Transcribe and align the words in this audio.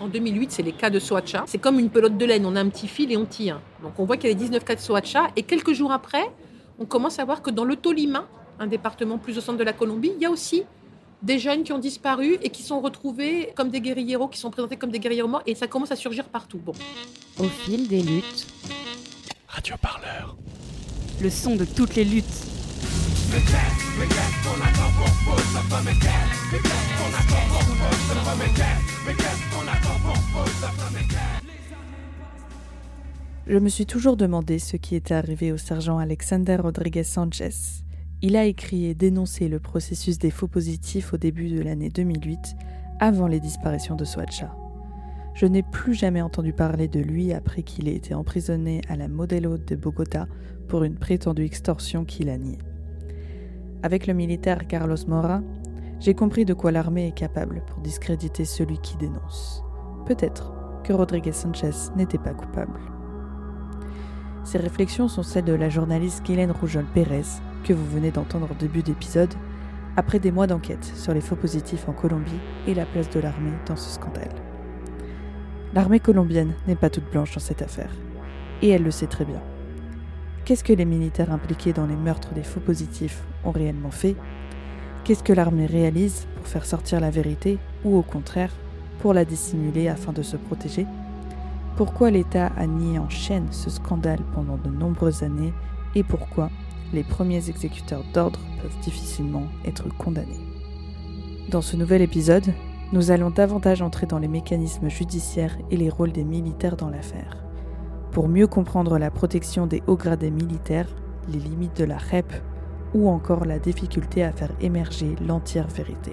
En 0.00 0.08
2008, 0.08 0.50
c'est 0.50 0.62
les 0.62 0.72
cas 0.72 0.90
de 0.90 0.98
Soacha. 0.98 1.44
C'est 1.46 1.58
comme 1.58 1.78
une 1.78 1.88
pelote 1.88 2.18
de 2.18 2.24
laine, 2.24 2.44
on 2.46 2.56
a 2.56 2.60
un 2.60 2.68
petit 2.68 2.88
fil 2.88 3.12
et 3.12 3.16
on 3.16 3.26
tire. 3.26 3.60
Donc 3.82 3.98
on 3.98 4.04
voit 4.04 4.16
qu'il 4.16 4.28
y 4.28 4.32
a 4.32 4.36
les 4.36 4.40
19 4.40 4.64
cas 4.64 4.74
de 4.74 4.80
Soacha. 4.80 5.28
Et 5.36 5.44
quelques 5.44 5.72
jours 5.72 5.92
après, 5.92 6.24
on 6.80 6.84
commence 6.84 7.20
à 7.20 7.24
voir 7.24 7.42
que 7.42 7.50
dans 7.50 7.64
le 7.64 7.76
Tolima, 7.76 8.26
un 8.58 8.66
département 8.66 9.18
plus 9.18 9.38
au 9.38 9.40
centre 9.40 9.58
de 9.58 9.64
la 9.64 9.72
Colombie, 9.72 10.12
il 10.16 10.22
y 10.22 10.26
a 10.26 10.30
aussi 10.30 10.64
des 11.22 11.38
jeunes 11.38 11.62
qui 11.62 11.72
ont 11.72 11.78
disparu 11.78 12.38
et 12.42 12.50
qui 12.50 12.62
sont 12.62 12.80
retrouvés 12.80 13.52
comme 13.54 13.70
des 13.70 13.80
guérilleros, 13.80 14.28
qui 14.28 14.38
sont 14.38 14.50
présentés 14.50 14.76
comme 14.76 14.90
des 14.90 14.98
guérilleros 14.98 15.28
morts. 15.28 15.42
Et 15.46 15.54
ça 15.54 15.68
commence 15.68 15.92
à 15.92 15.96
surgir 15.96 16.24
partout. 16.24 16.58
Bon. 16.58 16.72
Au 17.38 17.44
fil 17.44 17.86
des 17.86 18.02
luttes. 18.02 18.46
Radio 19.46 19.76
Parleur. 19.80 20.36
Le 21.22 21.30
son 21.30 21.54
de 21.54 21.64
toutes 21.64 21.94
les 21.94 22.04
luttes. 22.04 22.24
Je 33.46 33.58
me 33.58 33.68
suis 33.68 33.86
toujours 33.86 34.16
demandé 34.16 34.58
ce 34.58 34.76
qui 34.76 34.94
était 34.94 35.14
arrivé 35.14 35.52
au 35.52 35.58
sergent 35.58 35.98
Alexander 35.98 36.56
Rodriguez 36.56 37.04
Sanchez. 37.04 37.50
Il 38.22 38.36
a 38.36 38.44
écrit 38.44 38.86
et 38.86 38.94
dénoncé 38.94 39.48
le 39.48 39.60
processus 39.60 40.18
des 40.18 40.30
faux 40.30 40.48
positifs 40.48 41.12
au 41.12 41.18
début 41.18 41.50
de 41.50 41.60
l'année 41.60 41.90
2008, 41.90 42.56
avant 43.00 43.26
les 43.26 43.40
disparitions 43.40 43.96
de 43.96 44.04
Soacha. 44.04 44.56
Je 45.34 45.46
n'ai 45.46 45.62
plus 45.62 45.94
jamais 45.94 46.22
entendu 46.22 46.52
parler 46.52 46.88
de 46.88 47.00
lui 47.00 47.32
après 47.32 47.62
qu'il 47.62 47.88
ait 47.88 47.94
été 47.94 48.14
emprisonné 48.14 48.80
à 48.88 48.96
la 48.96 49.08
Modelo 49.08 49.58
de 49.58 49.76
Bogota 49.76 50.26
pour 50.68 50.84
une 50.84 50.94
prétendue 50.94 51.44
extorsion 51.44 52.04
qu'il 52.04 52.30
a 52.30 52.38
niée. 52.38 52.60
Avec 53.82 54.06
le 54.06 54.14
militaire 54.14 54.66
Carlos 54.66 54.96
Mora, 55.06 55.42
j'ai 56.00 56.14
compris 56.14 56.44
de 56.44 56.54
quoi 56.54 56.72
l'armée 56.72 57.08
est 57.08 57.14
capable 57.14 57.62
pour 57.66 57.80
discréditer 57.80 58.44
celui 58.44 58.78
qui 58.78 58.96
dénonce. 58.96 59.63
Peut-être 60.06 60.52
que 60.82 60.92
Rodriguez 60.92 61.32
Sanchez 61.32 61.90
n'était 61.96 62.18
pas 62.18 62.34
coupable. 62.34 62.78
Ces 64.44 64.58
réflexions 64.58 65.08
sont 65.08 65.22
celles 65.22 65.44
de 65.44 65.54
la 65.54 65.70
journaliste 65.70 66.24
Guylaine 66.26 66.50
Roujol 66.50 66.84
Pérez, 66.92 67.22
que 67.64 67.72
vous 67.72 67.86
venez 67.86 68.10
d'entendre 68.10 68.48
au 68.50 68.54
début 68.54 68.82
d'épisode, 68.82 69.32
après 69.96 70.18
des 70.18 70.30
mois 70.30 70.46
d'enquête 70.46 70.84
sur 70.84 71.14
les 71.14 71.22
faux 71.22 71.36
positifs 71.36 71.88
en 71.88 71.92
Colombie 71.92 72.40
et 72.66 72.74
la 72.74 72.84
place 72.84 73.08
de 73.08 73.20
l'armée 73.20 73.54
dans 73.66 73.76
ce 73.76 73.88
scandale. 73.88 74.34
L'armée 75.72 76.00
colombienne 76.00 76.52
n'est 76.68 76.76
pas 76.76 76.90
toute 76.90 77.10
blanche 77.10 77.34
dans 77.34 77.40
cette 77.40 77.62
affaire, 77.62 77.90
et 78.60 78.68
elle 78.68 78.82
le 78.82 78.90
sait 78.90 79.06
très 79.06 79.24
bien. 79.24 79.40
Qu'est-ce 80.44 80.64
que 80.64 80.74
les 80.74 80.84
militaires 80.84 81.32
impliqués 81.32 81.72
dans 81.72 81.86
les 81.86 81.96
meurtres 81.96 82.34
des 82.34 82.42
faux 82.42 82.60
positifs 82.60 83.22
ont 83.44 83.50
réellement 83.50 83.90
fait? 83.90 84.16
Qu'est-ce 85.04 85.22
que 85.22 85.32
l'armée 85.32 85.66
réalise 85.66 86.26
pour 86.36 86.46
faire 86.46 86.66
sortir 86.66 87.00
la 87.00 87.10
vérité 87.10 87.58
ou 87.82 87.96
au 87.96 88.02
contraire 88.02 88.52
pour 89.00 89.14
la 89.14 89.24
dissimuler 89.24 89.88
afin 89.88 90.12
de 90.12 90.22
se 90.22 90.36
protéger. 90.36 90.86
Pourquoi 91.76 92.10
l'État 92.10 92.52
a 92.56 92.66
nié 92.66 92.98
en 92.98 93.08
chaîne 93.08 93.48
ce 93.50 93.70
scandale 93.70 94.20
pendant 94.34 94.56
de 94.56 94.70
nombreuses 94.70 95.22
années 95.22 95.52
et 95.94 96.02
pourquoi 96.02 96.50
les 96.92 97.04
premiers 97.04 97.48
exécuteurs 97.48 98.04
d'ordre 98.12 98.40
peuvent 98.62 98.78
difficilement 98.80 99.46
être 99.64 99.88
condamnés. 99.96 100.40
Dans 101.50 101.62
ce 101.62 101.76
nouvel 101.76 102.02
épisode, 102.02 102.52
nous 102.92 103.10
allons 103.10 103.30
davantage 103.30 103.82
entrer 103.82 104.06
dans 104.06 104.18
les 104.18 104.28
mécanismes 104.28 104.88
judiciaires 104.88 105.56
et 105.70 105.76
les 105.76 105.90
rôles 105.90 106.12
des 106.12 106.24
militaires 106.24 106.76
dans 106.76 106.90
l'affaire. 106.90 107.44
Pour 108.12 108.28
mieux 108.28 108.46
comprendre 108.46 108.98
la 108.98 109.10
protection 109.10 109.66
des 109.66 109.82
hauts 109.86 109.96
gradés 109.96 110.30
militaires, 110.30 110.88
les 111.28 111.40
limites 111.40 111.76
de 111.76 111.84
la 111.84 111.98
REP 111.98 112.32
ou 112.94 113.08
encore 113.08 113.44
la 113.44 113.58
difficulté 113.58 114.22
à 114.22 114.32
faire 114.32 114.52
émerger 114.60 115.16
l'entière 115.26 115.66
vérité. 115.66 116.12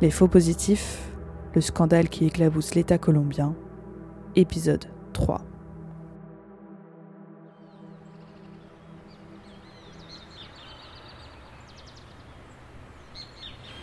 Les 0.00 0.10
faux 0.10 0.28
positifs, 0.28 1.12
le 1.56 1.62
scandale 1.62 2.10
qui 2.10 2.26
éclabousse 2.26 2.74
l'État 2.74 2.98
colombien, 2.98 3.54
épisode 4.36 4.84
3. 5.14 5.40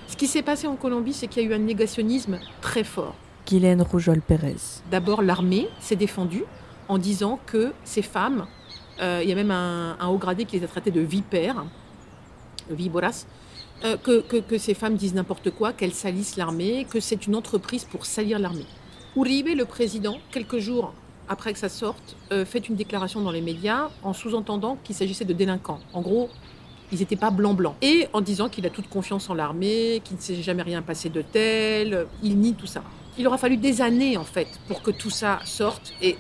Ce 0.08 0.16
qui 0.16 0.28
s'est 0.28 0.44
passé 0.44 0.68
en 0.68 0.76
Colombie, 0.76 1.14
c'est 1.14 1.28
qu'il 1.28 1.42
y 1.42 1.48
a 1.48 1.50
eu 1.50 1.54
un 1.56 1.58
négationnisme 1.58 2.38
très 2.62 2.84
fort. 2.84 3.16
Guylaine 3.48 3.82
Roujol 3.82 4.22
Pérez. 4.22 4.56
D'abord, 4.92 5.24
l'armée 5.24 5.68
s'est 5.80 5.96
défendue 5.96 6.44
en 6.88 7.00
disant 7.00 7.40
que 7.48 7.74
ces 7.84 8.04
femmes, 8.04 8.46
euh, 9.02 9.22
il 9.24 9.30
y 9.30 9.32
a 9.32 9.36
même 9.36 9.50
un, 9.50 9.98
haut 10.08 10.20
gradé 10.20 10.46
qui 10.46 10.60
les 10.60 10.64
a 10.64 10.68
traitées 10.68 10.92
de 10.92 11.02
vipères, 11.02 11.66
viboras, 12.70 13.26
euh, 13.84 13.98
que, 13.98 14.58
ces 14.58 14.74
femmes 14.74 14.96
disent 14.96 15.14
n'importe 15.14 15.52
quoi, 15.52 15.74
qu'elles 15.74 15.94
salissent 15.94 16.38
l'armée, 16.38 16.86
que 16.90 17.00
c'est 17.00 17.28
une 17.28 17.36
entreprise 17.36 17.84
pour 17.84 18.06
salir 18.06 18.40
l'armée. 18.40 18.66
Uribe, 19.16 19.50
le 19.50 19.66
président, 19.66 20.18
quelques 20.32 20.60
jours 20.60 20.94
après 21.30 21.54
que 21.54 21.60
ça 21.60 21.70
sorte, 21.70 22.16
euh, 22.32 22.46
fait 22.46 22.68
une 22.68 22.76
déclaration 22.76 23.22
dans 23.22 23.32
les 23.32 23.42
médias 23.42 23.90
en 24.04 24.14
sous-entendant 24.14 24.78
qu'il 24.84 24.96
s'agissait 24.96 25.26
de 25.26 25.34
délinquants. 25.34 25.80
En 25.94 26.02
gros, 26.02 26.30
ils 26.94 27.00
n'étaient 27.00 27.16
pas 27.16 27.32
blanc-blanc. 27.32 27.76
Et 27.82 28.08
en 28.14 28.22
disant 28.22 28.50
qu'il 28.50 28.66
a 28.66 28.70
toute 28.70 28.88
confiance 28.88 29.30
en 29.30 29.34
l'armée, 29.34 30.02
qu'il 30.04 30.18
ne 30.18 30.22
s'est 30.22 30.36
jamais 30.36 30.64
rien 30.64 30.82
passé 30.82 31.10
de 31.10 31.22
tel, 31.22 32.08
il 32.22 32.40
nie 32.40 32.54
tout 32.54 32.68
ça 32.68 32.84
il 33.18 33.28
aura 33.28 33.38
fallu 33.38 33.58
des 33.58 33.82
années 33.82 34.18
en 34.18 34.24
fait 34.24 34.48
pour 34.68 34.82
que 34.82 34.92
tout 34.92 35.10
ça 35.10 35.40
sorte 35.46 35.94
et, 36.02 36.16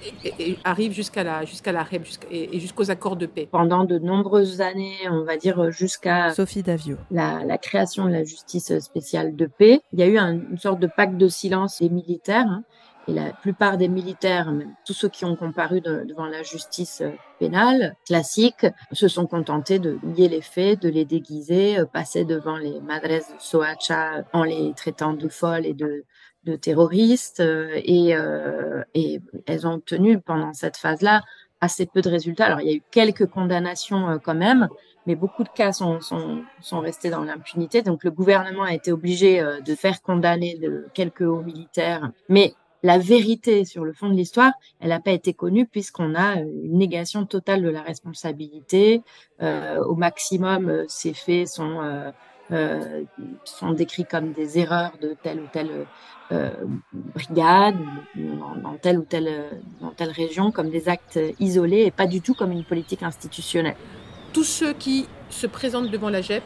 arrive 0.63 0.91
jusqu'à 0.91 1.23
la 1.23 1.45
jusqu'à 1.45 1.72
la 1.72 1.83
REP 1.83 2.06
et, 2.29 2.59
jusqu'aux 2.59 2.91
accords 2.91 3.16
de 3.16 3.25
paix. 3.25 3.47
Pendant 3.50 3.83
de 3.83 3.97
nombreuses 3.97 4.62
années, 4.62 4.97
on 5.09 5.23
va 5.23 5.38
dire 5.38 5.72
jusqu'à 5.72 6.31
Sophie 6.31 6.63
Davio, 6.63 6.97
la, 7.12 7.57
création 7.57 8.06
de 8.06 8.12
la 8.12 8.23
justice 8.23 8.78
spéciale 8.79 9.35
de 9.35 9.45
paix, 9.45 9.81
il 9.94 10.00
y 10.00 10.03
a 10.03 10.07
eu 10.07 10.17
une 10.17 10.57
sorte 10.57 10.79
de 10.79 10.88
pacte 10.88 11.17
de 11.17 11.28
silence 11.28 11.79
des 11.81 11.89
militaires. 11.89 12.45
Hein, 12.47 12.63
et 13.07 13.13
la 13.13 13.33
plupart 13.33 13.77
des 13.77 13.87
militaires, 13.87 14.51
tous 14.85 14.93
ceux 14.93 15.09
qui 15.09 15.25
ont 15.25 15.35
comparu 15.35 15.81
devant 15.81 16.25
la 16.25 16.43
justice 16.43 17.03
pénale 17.39 17.95
classique, 18.05 18.65
se 18.91 19.07
sont 19.07 19.27
contentés 19.27 19.79
de 19.79 19.99
nier 20.03 20.29
les 20.29 20.41
faits, 20.41 20.81
de 20.81 20.89
les 20.89 21.05
déguiser, 21.05 21.79
euh, 21.79 21.85
passer 21.85 22.23
devant 22.23 22.57
les 22.57 22.79
madres 22.79 23.07
de 23.07 23.21
Soacha 23.39 24.23
en 24.31 24.43
les 24.43 24.73
traitant 24.75 25.13
de 25.13 25.27
folles 25.27 25.65
et 25.65 25.73
de, 25.73 26.05
de 26.45 26.55
terroristes 26.55 27.39
euh, 27.39 27.79
et, 27.83 28.15
euh, 28.15 28.83
et 28.93 29.21
elles 29.45 29.65
ont 29.65 29.73
obtenu 29.73 30.19
pendant 30.19 30.53
cette 30.53 30.77
phase-là 30.77 31.21
assez 31.61 31.85
peu 31.85 32.01
de 32.01 32.09
résultats. 32.09 32.45
Alors 32.45 32.61
il 32.61 32.67
y 32.67 32.73
a 32.73 32.75
eu 32.75 32.83
quelques 32.91 33.27
condamnations 33.27 34.09
euh, 34.09 34.17
quand 34.17 34.35
même, 34.35 34.67
mais 35.05 35.15
beaucoup 35.15 35.43
de 35.43 35.49
cas 35.49 35.71
sont, 35.71 36.01
sont, 36.01 36.43
sont 36.61 36.79
restés 36.81 37.09
dans 37.09 37.23
l'impunité. 37.23 37.81
Donc 37.81 38.03
le 38.03 38.11
gouvernement 38.11 38.63
a 38.63 38.73
été 38.73 38.91
obligé 38.91 39.41
de 39.65 39.75
faire 39.75 40.01
condamner 40.01 40.57
de 40.57 40.87
quelques 40.93 41.21
hauts 41.21 41.41
militaires, 41.41 42.09
mais 42.29 42.53
la 42.83 42.97
vérité 42.97 43.66
sur 43.66 43.85
le 43.85 43.94
fond 43.94 44.09
de 44.09 44.13
l'histoire, 44.13 44.51
elle 44.79 44.89
n'a 44.89 44.99
pas 44.99 45.11
été 45.11 45.33
connue 45.33 45.66
puisqu'on 45.66 46.16
a 46.16 46.35
une 46.35 46.77
négation 46.77 47.25
totale 47.25 47.61
de 47.61 47.69
la 47.69 47.81
responsabilité. 47.81 49.01
Euh, 49.41 49.81
au 49.83 49.95
maximum, 49.95 50.83
ces 50.88 51.13
faits 51.13 51.47
sont 51.47 52.11
euh, 52.51 53.03
sont 53.45 53.71
décrits 53.71 54.03
comme 54.03 54.33
des 54.33 54.59
erreurs 54.59 54.91
de 55.01 55.16
telle 55.23 55.39
ou 55.39 55.47
telle 55.51 55.88
euh, 56.33 56.51
brigade, 56.91 57.77
dans, 58.16 58.75
telle 58.81 59.00
ou 59.00 59.03
telle, 59.03 59.50
dans 59.79 59.91
telle 59.91 60.11
région, 60.11 60.51
comme 60.51 60.69
des 60.69 60.89
actes 60.89 61.17
isolés 61.39 61.83
et 61.83 61.91
pas 61.91 62.05
du 62.05 62.19
tout 62.19 62.33
comme 62.33 62.51
une 62.51 62.65
politique 62.65 63.01
institutionnelle. 63.01 63.77
Tous 64.33 64.44
ceux 64.44 64.73
qui 64.73 65.07
se 65.29 65.47
présentent 65.47 65.89
devant 65.89 66.09
la 66.09 66.21
JEP, 66.21 66.44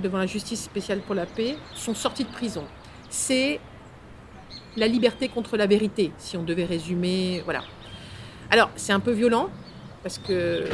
devant 0.00 0.18
la 0.18 0.26
justice 0.26 0.62
spéciale 0.62 1.00
pour 1.00 1.16
la 1.16 1.26
paix, 1.26 1.56
sont 1.74 1.94
sortis 1.94 2.24
de 2.24 2.30
prison. 2.30 2.64
C'est 3.10 3.60
la 4.78 4.88
liberté 4.88 5.28
contre 5.28 5.56
la 5.56 5.66
vérité, 5.66 6.12
si 6.18 6.36
on 6.36 6.42
devait 6.42 6.64
résumer. 6.64 7.42
Voilà. 7.44 7.62
Alors, 8.50 8.70
c'est 8.76 8.92
un 8.92 9.00
peu 9.00 9.12
violent, 9.12 9.48
parce 10.02 10.18
que 10.18 10.64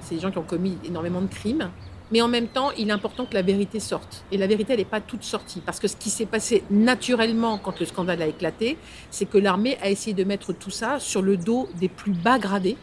c'est 0.00 0.16
des 0.16 0.20
gens 0.20 0.30
qui 0.30 0.38
ont 0.38 0.42
commis 0.42 0.76
énormément 0.84 1.22
de 1.22 1.28
crimes, 1.28 1.70
mais 2.10 2.20
en 2.20 2.28
même 2.28 2.48
temps, 2.48 2.70
il 2.72 2.90
est 2.90 2.92
important 2.92 3.24
que 3.24 3.34
la 3.34 3.42
vérité 3.42 3.80
sorte. 3.80 4.24
Et 4.30 4.36
la 4.36 4.46
vérité, 4.46 4.74
elle 4.74 4.78
n'est 4.78 4.84
pas 4.84 5.00
toute 5.00 5.24
sortie. 5.24 5.60
Parce 5.64 5.80
que 5.80 5.88
ce 5.88 5.96
qui 5.96 6.10
s'est 6.10 6.26
passé 6.26 6.62
naturellement 6.70 7.56
quand 7.58 7.80
le 7.80 7.86
scandale 7.86 8.20
a 8.20 8.26
éclaté, 8.26 8.76
c'est 9.10 9.24
que 9.24 9.38
l'armée 9.38 9.78
a 9.80 9.88
essayé 9.88 10.12
de 10.14 10.22
mettre 10.22 10.52
tout 10.52 10.70
ça 10.70 11.00
sur 11.00 11.22
le 11.22 11.36
dos 11.36 11.68
des 11.80 11.88
plus 11.88 12.12
bas 12.12 12.38
gradés. 12.38 12.76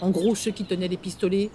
En 0.00 0.10
gros, 0.10 0.34
ceux 0.34 0.52
qui 0.52 0.64
tenaient 0.64 0.88
les 0.88 0.96
pistolets, 0.96 1.50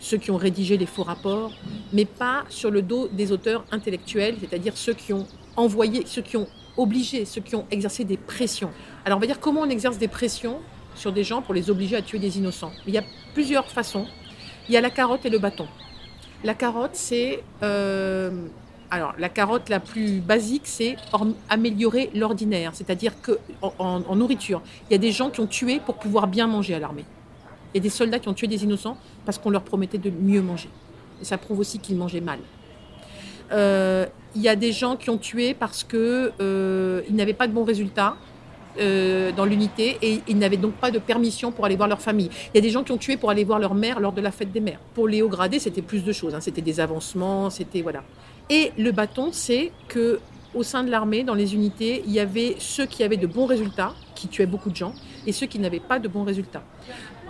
ceux 0.00 0.16
qui 0.16 0.30
ont 0.30 0.36
rédigé 0.36 0.76
les 0.76 0.86
faux 0.86 1.04
rapports, 1.04 1.52
mais 1.92 2.06
pas 2.06 2.44
sur 2.48 2.70
le 2.70 2.82
dos 2.82 3.08
des 3.08 3.32
auteurs 3.32 3.64
intellectuels, 3.70 4.36
c'est-à-dire 4.40 4.76
ceux 4.76 4.94
qui 4.94 5.12
ont 5.12 5.26
envoyé, 5.56 6.04
ceux 6.06 6.22
qui 6.22 6.36
ont 6.36 6.48
obligé, 6.76 7.24
ceux 7.24 7.40
qui 7.40 7.54
ont 7.56 7.66
exercé 7.70 8.04
des 8.04 8.16
pressions. 8.16 8.70
Alors 9.04 9.18
on 9.18 9.20
va 9.20 9.26
dire 9.26 9.40
comment 9.40 9.62
on 9.62 9.68
exerce 9.68 9.98
des 9.98 10.08
pressions 10.08 10.58
sur 10.94 11.12
des 11.12 11.24
gens 11.24 11.42
pour 11.42 11.54
les 11.54 11.70
obliger 11.70 11.96
à 11.96 12.02
tuer 12.02 12.18
des 12.18 12.38
innocents. 12.38 12.72
Il 12.86 12.94
y 12.94 12.98
a 12.98 13.04
plusieurs 13.34 13.68
façons. 13.68 14.06
Il 14.68 14.74
y 14.74 14.76
a 14.76 14.80
la 14.80 14.90
carotte 14.90 15.24
et 15.24 15.30
le 15.30 15.38
bâton. 15.38 15.66
La 16.44 16.54
carotte, 16.54 16.94
c'est... 16.94 17.42
Euh, 17.62 18.46
alors, 18.90 19.14
la 19.18 19.28
carotte 19.28 19.68
la 19.68 19.78
plus 19.78 20.20
basique, 20.20 20.62
c'est 20.64 20.96
améliorer 21.48 22.10
l'ordinaire, 22.12 22.72
c'est-à-dire 22.74 23.20
que 23.20 23.38
en, 23.62 24.16
nourriture, 24.16 24.62
il 24.88 24.92
y 24.92 24.94
a 24.96 24.98
des 24.98 25.12
gens 25.12 25.30
qui 25.30 25.40
ont 25.40 25.46
tué 25.46 25.78
pour 25.78 25.94
pouvoir 25.94 26.26
bien 26.26 26.48
manger 26.48 26.74
à 26.74 26.80
l'armée. 26.80 27.04
Il 27.72 27.76
y 27.76 27.80
a 27.80 27.82
des 27.82 27.90
soldats 27.90 28.18
qui 28.18 28.28
ont 28.28 28.34
tué 28.34 28.48
des 28.48 28.64
innocents 28.64 28.96
parce 29.24 29.38
qu'on 29.38 29.50
leur 29.50 29.62
promettait 29.62 29.98
de 29.98 30.10
mieux 30.10 30.42
manger. 30.42 30.68
Et 31.20 31.24
ça 31.24 31.38
prouve 31.38 31.60
aussi 31.60 31.78
qu'ils 31.78 31.96
mangeaient 31.96 32.20
mal. 32.20 32.40
Euh, 33.52 34.06
il 34.34 34.42
y 34.42 34.48
a 34.48 34.56
des 34.56 34.72
gens 34.72 34.96
qui 34.96 35.10
ont 35.10 35.18
tué 35.18 35.54
parce 35.54 35.82
qu'ils 35.82 36.32
euh, 36.40 37.02
n'avaient 37.10 37.34
pas 37.34 37.46
de 37.46 37.52
bons 37.52 37.64
résultats. 37.64 38.16
Euh, 38.78 39.32
dans 39.32 39.44
l'unité 39.44 39.98
et 40.00 40.20
ils 40.28 40.38
n'avaient 40.38 40.56
donc 40.56 40.74
pas 40.74 40.92
de 40.92 41.00
permission 41.00 41.50
pour 41.50 41.64
aller 41.64 41.74
voir 41.74 41.88
leur 41.88 42.00
famille. 42.00 42.30
Il 42.54 42.56
y 42.56 42.58
a 42.58 42.60
des 42.60 42.70
gens 42.70 42.84
qui 42.84 42.92
ont 42.92 42.98
tué 42.98 43.16
pour 43.16 43.28
aller 43.28 43.42
voir 43.42 43.58
leur 43.58 43.74
mère 43.74 43.98
lors 43.98 44.12
de 44.12 44.20
la 44.20 44.30
fête 44.30 44.52
des 44.52 44.60
mères. 44.60 44.78
Pour 44.94 45.08
les 45.08 45.22
hauts 45.22 45.28
gradés, 45.28 45.58
c'était 45.58 45.82
plus 45.82 46.04
de 46.04 46.12
choses. 46.12 46.36
Hein. 46.36 46.40
C'était 46.40 46.60
des 46.62 46.78
avancements, 46.78 47.50
c'était 47.50 47.82
voilà. 47.82 48.04
Et 48.48 48.70
le 48.78 48.92
bâton, 48.92 49.30
c'est 49.32 49.72
que 49.88 50.20
au 50.54 50.62
sein 50.62 50.84
de 50.84 50.90
l'armée, 50.90 51.24
dans 51.24 51.34
les 51.34 51.54
unités, 51.54 52.02
il 52.06 52.12
y 52.12 52.20
avait 52.20 52.54
ceux 52.58 52.86
qui 52.86 53.02
avaient 53.02 53.16
de 53.16 53.26
bons 53.26 53.46
résultats, 53.46 53.92
qui 54.14 54.28
tuaient 54.28 54.46
beaucoup 54.46 54.70
de 54.70 54.76
gens, 54.76 54.94
et 55.26 55.32
ceux 55.32 55.46
qui 55.46 55.58
n'avaient 55.58 55.80
pas 55.80 55.98
de 55.98 56.06
bons 56.08 56.24
résultats. 56.24 56.62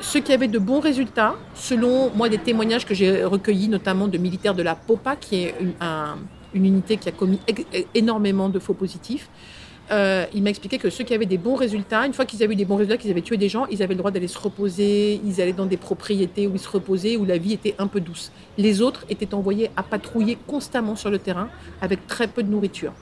Ceux 0.00 0.20
qui 0.20 0.32
avaient 0.32 0.49
de 0.49 0.58
bons 0.58 0.81
résultats, 0.81 1.35
selon 1.55 2.11
moi 2.14 2.31
des 2.31 2.38
témoignages 2.38 2.87
que 2.87 2.94
j'ai 2.94 3.23
recueillis, 3.23 3.69
notamment 3.69 4.08
de 4.08 4.17
militaires 4.17 4.55
de 4.55 4.62
la 4.62 4.75
POPA, 4.75 5.17
qui 5.17 5.44
est 5.44 5.55
une, 5.61 6.64
unité 6.64 6.97
qui 6.97 7.08
a 7.08 7.12
commis 7.12 7.38
énormément 7.94 8.49
de 8.49 8.58
faux 8.58 8.73
positifs, 8.73 9.29
euh, 9.91 10.25
il 10.32 10.43
m'a 10.43 10.50
expliqué 10.50 10.79
que 10.79 10.88
ceux 10.88 11.05
qui 11.05 11.12
avaient 11.14 11.26
des 11.26 11.37
bons 11.37 11.55
résultats, 11.55 12.06
une 12.06 12.14
fois 12.14 12.25
qu'ils 12.25 12.43
avaient 12.43 12.55
eu 12.55 12.56
des 12.56 12.64
bons 12.64 12.76
résultats, 12.76 12.97
qu'ils 12.97 13.11
avaient 13.11 13.20
tué 13.20 13.37
des 13.37 13.49
gens, 13.49 13.67
ils 13.67 13.82
avaient 13.82 13.94
le 13.94 13.99
droit 13.99 14.11
d'aller 14.11 14.29
se 14.29 14.38
reposer, 14.38 15.20
ils 15.25 15.41
allaient 15.41 15.52
dans 15.52 15.67
des 15.67 15.76
propriétés 15.76 16.47
où 16.47 16.52
ils 16.55 16.61
se 16.61 16.69
reposaient, 16.69 17.17
où 17.17 17.25
la 17.25 17.38
vie 17.38 17.52
était 17.52 17.75
un 17.79 17.87
peu 17.87 18.00
douce. 18.00 18.32
Les 18.56 18.81
autres 18.81 19.05
étaient 19.11 19.35
envoyés 19.35 19.70
à 19.76 19.82
patrouiller 19.82 20.38
constamment 20.47 20.97
sur 20.97 21.11
le 21.11 21.19
terrain 21.19 21.49
avec 21.82 22.06
très 22.06 22.29
peu 22.29 22.43
de 22.43 22.49
nourriture. 22.49 22.93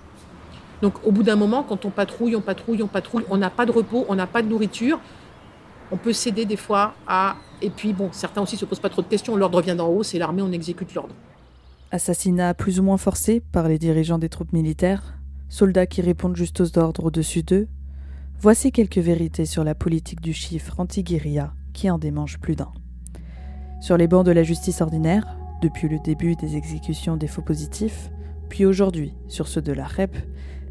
Donc 0.82 0.94
au 1.04 1.12
bout 1.12 1.22
d'un 1.22 1.36
moment, 1.36 1.62
quand 1.62 1.84
on 1.84 1.90
patrouille, 1.90 2.34
on 2.36 2.40
patrouille, 2.40 2.82
on 2.82 2.86
patrouille, 2.86 3.24
on 3.30 3.36
n'a 3.36 3.50
pas 3.50 3.66
de 3.66 3.72
repos, 3.72 4.06
on 4.08 4.14
n'a 4.14 4.26
pas 4.26 4.42
de 4.42 4.48
nourriture, 4.48 4.98
on 5.90 5.96
peut 5.96 6.12
céder 6.12 6.44
des 6.44 6.56
fois 6.56 6.94
à... 7.06 7.36
Et 7.60 7.70
puis 7.70 7.92
bon, 7.92 8.10
certains 8.12 8.42
aussi 8.42 8.56
se 8.56 8.64
posent 8.64 8.80
pas 8.80 8.88
trop 8.88 9.02
de 9.02 9.08
questions, 9.08 9.36
l'ordre 9.36 9.60
vient 9.60 9.74
d'en 9.74 9.88
haut, 9.88 10.02
c'est 10.02 10.18
l'armée, 10.18 10.42
on 10.42 10.52
exécute 10.52 10.94
l'ordre. 10.94 11.14
Assassinat 11.90 12.54
plus 12.54 12.78
ou 12.78 12.82
moins 12.82 12.98
forcé 12.98 13.40
par 13.40 13.68
les 13.68 13.78
dirigeants 13.78 14.18
des 14.18 14.28
troupes 14.28 14.52
militaires, 14.52 15.18
soldats 15.48 15.86
qui 15.86 16.02
répondent 16.02 16.36
juste 16.36 16.60
aux 16.60 16.78
ordres 16.78 17.04
au-dessus 17.04 17.42
d'eux, 17.42 17.66
voici 18.40 18.70
quelques 18.70 18.98
vérités 18.98 19.46
sur 19.46 19.64
la 19.64 19.74
politique 19.74 20.20
du 20.20 20.32
chiffre 20.32 20.78
anti-guérilla 20.78 21.52
qui 21.72 21.90
en 21.90 21.98
démange 21.98 22.38
plus 22.38 22.56
d'un. 22.56 22.72
Sur 23.80 23.96
les 23.96 24.08
bancs 24.08 24.26
de 24.26 24.32
la 24.32 24.42
justice 24.42 24.80
ordinaire, 24.80 25.36
depuis 25.62 25.88
le 25.88 25.98
début 25.98 26.36
des 26.36 26.56
exécutions 26.56 27.16
des 27.16 27.26
faux 27.26 27.42
positifs, 27.42 28.10
puis 28.48 28.64
aujourd'hui 28.64 29.14
sur 29.28 29.48
ceux 29.48 29.62
de 29.62 29.72
la 29.72 29.86
REP, 29.86 30.16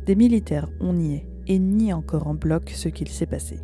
des 0.06 0.16
militaires 0.16 0.70
ont 0.80 0.94
nié 0.94 1.28
et 1.48 1.60
nient 1.60 1.94
encore 1.94 2.28
en 2.28 2.34
bloc 2.34 2.72
ce 2.75 2.90
qu'il 2.90 3.10
s'est 3.10 3.25
passé. 3.25 3.60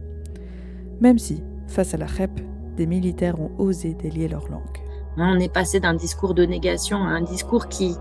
Même 1.03 1.19
si, 1.19 1.43
face 1.67 1.93
à 1.93 1.97
la 1.97 2.05
REP, 2.05 2.31
des 2.77 2.85
militaires 2.85 3.37
ont 3.37 3.51
osé 3.57 3.93
délier 3.93 4.29
leur 4.29 4.47
langue. 4.47 4.79
On 5.17 5.37
est 5.37 5.51
passé 5.51 5.81
d'un 5.81 5.95
discours 5.95 6.33
de 6.33 6.45
négation 6.45 7.03
à 7.03 7.09
un 7.09 7.21
discours 7.21 7.67
qui, 7.67 7.97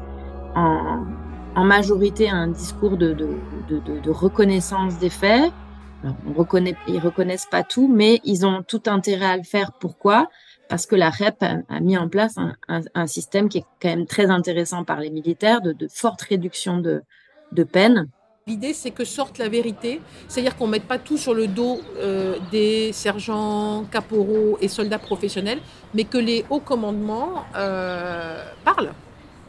en, 0.54 1.04
majorité, 1.56 2.30
a 2.30 2.36
un 2.36 2.46
discours 2.46 2.96
de, 2.96 3.16
reconnaissance 4.08 5.00
des 5.00 5.10
faits. 5.10 5.52
on 6.04 6.32
reconnaît, 6.32 6.76
ils 6.86 7.00
reconnaissent 7.00 7.48
pas 7.50 7.64
tout, 7.64 7.88
mais 7.92 8.20
ils 8.22 8.46
ont 8.46 8.62
tout 8.62 8.82
intérêt 8.86 9.26
à 9.26 9.36
le 9.36 9.42
faire. 9.42 9.72
Pourquoi? 9.80 10.28
Parce 10.68 10.86
que 10.86 10.94
la 10.94 11.10
REP 11.10 11.42
a, 11.42 11.80
mis 11.80 11.98
en 11.98 12.08
place 12.08 12.38
un, 12.38 12.82
un, 12.94 13.06
système 13.08 13.48
qui 13.48 13.58
est 13.58 13.66
quand 13.80 13.88
même 13.88 14.06
très 14.06 14.30
intéressant 14.30 14.84
par 14.84 15.00
les 15.00 15.10
militaires, 15.10 15.60
de, 15.60 15.74
forte 15.92 16.22
réduction 16.22 16.78
de, 16.78 17.02
de 17.50 17.64
peine 17.64 18.06
L'idée, 18.48 18.72
c'est 18.74 18.90
que 18.90 19.04
sorte 19.04 19.38
la 19.38 19.48
vérité, 19.48 20.00
c'est-à-dire 20.26 20.56
qu'on 20.56 20.66
ne 20.66 20.72
mette 20.72 20.88
pas 20.88 20.98
tout 20.98 21.16
sur 21.16 21.32
le 21.32 21.46
dos 21.46 21.80
euh, 21.98 22.38
des 22.50 22.92
sergents, 22.92 23.84
caporaux 23.84 24.58
et 24.60 24.66
soldats 24.66 24.98
professionnels, 24.98 25.60
mais 25.94 26.02
que 26.02 26.18
les 26.18 26.44
hauts 26.50 26.58
commandements 26.58 27.44
euh, 27.54 28.44
parlent. 28.64 28.94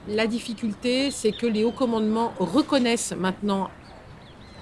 La 0.08 0.28
difficulté, 0.28 1.10
c'est 1.10 1.32
que 1.32 1.48
les 1.48 1.64
hauts 1.64 1.72
commandements 1.72 2.34
reconnaissent 2.38 3.16
maintenant, 3.18 3.72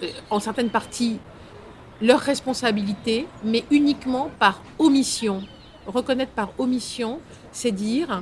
euh, 0.01 0.07
en 0.29 0.39
certaines 0.39 0.69
parties, 0.69 1.19
leurs 2.01 2.21
responsabilités, 2.21 3.27
mais 3.43 3.65
uniquement 3.69 4.31
par 4.39 4.63
omission. 4.79 5.43
Reconnaître 5.87 6.31
par 6.31 6.53
omission, 6.57 7.19
c'est 7.51 7.73
dire 7.73 8.21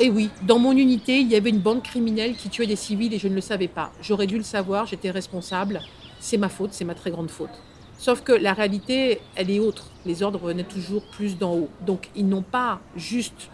et 0.00 0.06
eh 0.06 0.10
oui, 0.10 0.30
dans 0.46 0.60
mon 0.60 0.76
unité, 0.76 1.18
il 1.18 1.28
y 1.28 1.34
avait 1.34 1.50
une 1.50 1.58
bande 1.58 1.82
criminelle 1.82 2.36
qui 2.36 2.48
tuait 2.48 2.68
des 2.68 2.76
civils 2.76 3.12
et 3.12 3.18
je 3.18 3.26
ne 3.26 3.34
le 3.34 3.40
savais 3.40 3.66
pas. 3.66 3.90
J'aurais 4.00 4.28
dû 4.28 4.36
le 4.36 4.44
savoir, 4.44 4.86
j'étais 4.86 5.10
responsable. 5.10 5.80
C'est 6.20 6.36
ma 6.36 6.48
faute, 6.48 6.72
c'est 6.72 6.84
ma 6.84 6.94
très 6.94 7.10
grande 7.10 7.30
faute. 7.30 7.50
Sauf 7.98 8.22
que 8.22 8.30
la 8.30 8.52
réalité, 8.52 9.20
elle 9.34 9.50
est 9.50 9.58
autre. 9.58 9.90
Les 10.06 10.22
ordres 10.22 10.38
venaient 10.38 10.62
toujours 10.62 11.02
plus 11.10 11.36
d'en 11.36 11.52
haut. 11.52 11.68
Donc 11.84 12.10
ils 12.14 12.28
n'ont 12.28 12.42
pas 12.42 12.78
juste 12.94 13.50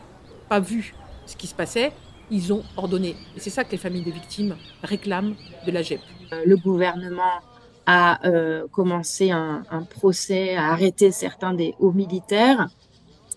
pas 0.50 0.60
vu 0.60 0.94
ce 1.24 1.34
qui 1.34 1.46
se 1.46 1.54
passait, 1.54 1.92
ils 2.30 2.52
ont 2.52 2.62
ordonné. 2.76 3.16
Et 3.36 3.40
c'est 3.40 3.48
ça 3.48 3.64
que 3.64 3.72
les 3.72 3.78
familles 3.78 4.04
des 4.04 4.10
victimes 4.10 4.56
réclament 4.82 5.36
de 5.66 5.70
la 5.70 5.80
GEP. 5.80 6.00
Euh, 6.34 6.42
le 6.44 6.58
gouvernement 6.58 7.40
a 7.86 8.26
euh, 8.26 8.66
commencé 8.70 9.30
un, 9.30 9.62
un, 9.70 9.82
procès, 9.82 10.56
a 10.56 10.72
arrêté 10.72 11.10
certains 11.10 11.54
des 11.54 11.74
hauts 11.78 11.92
militaires 11.92 12.68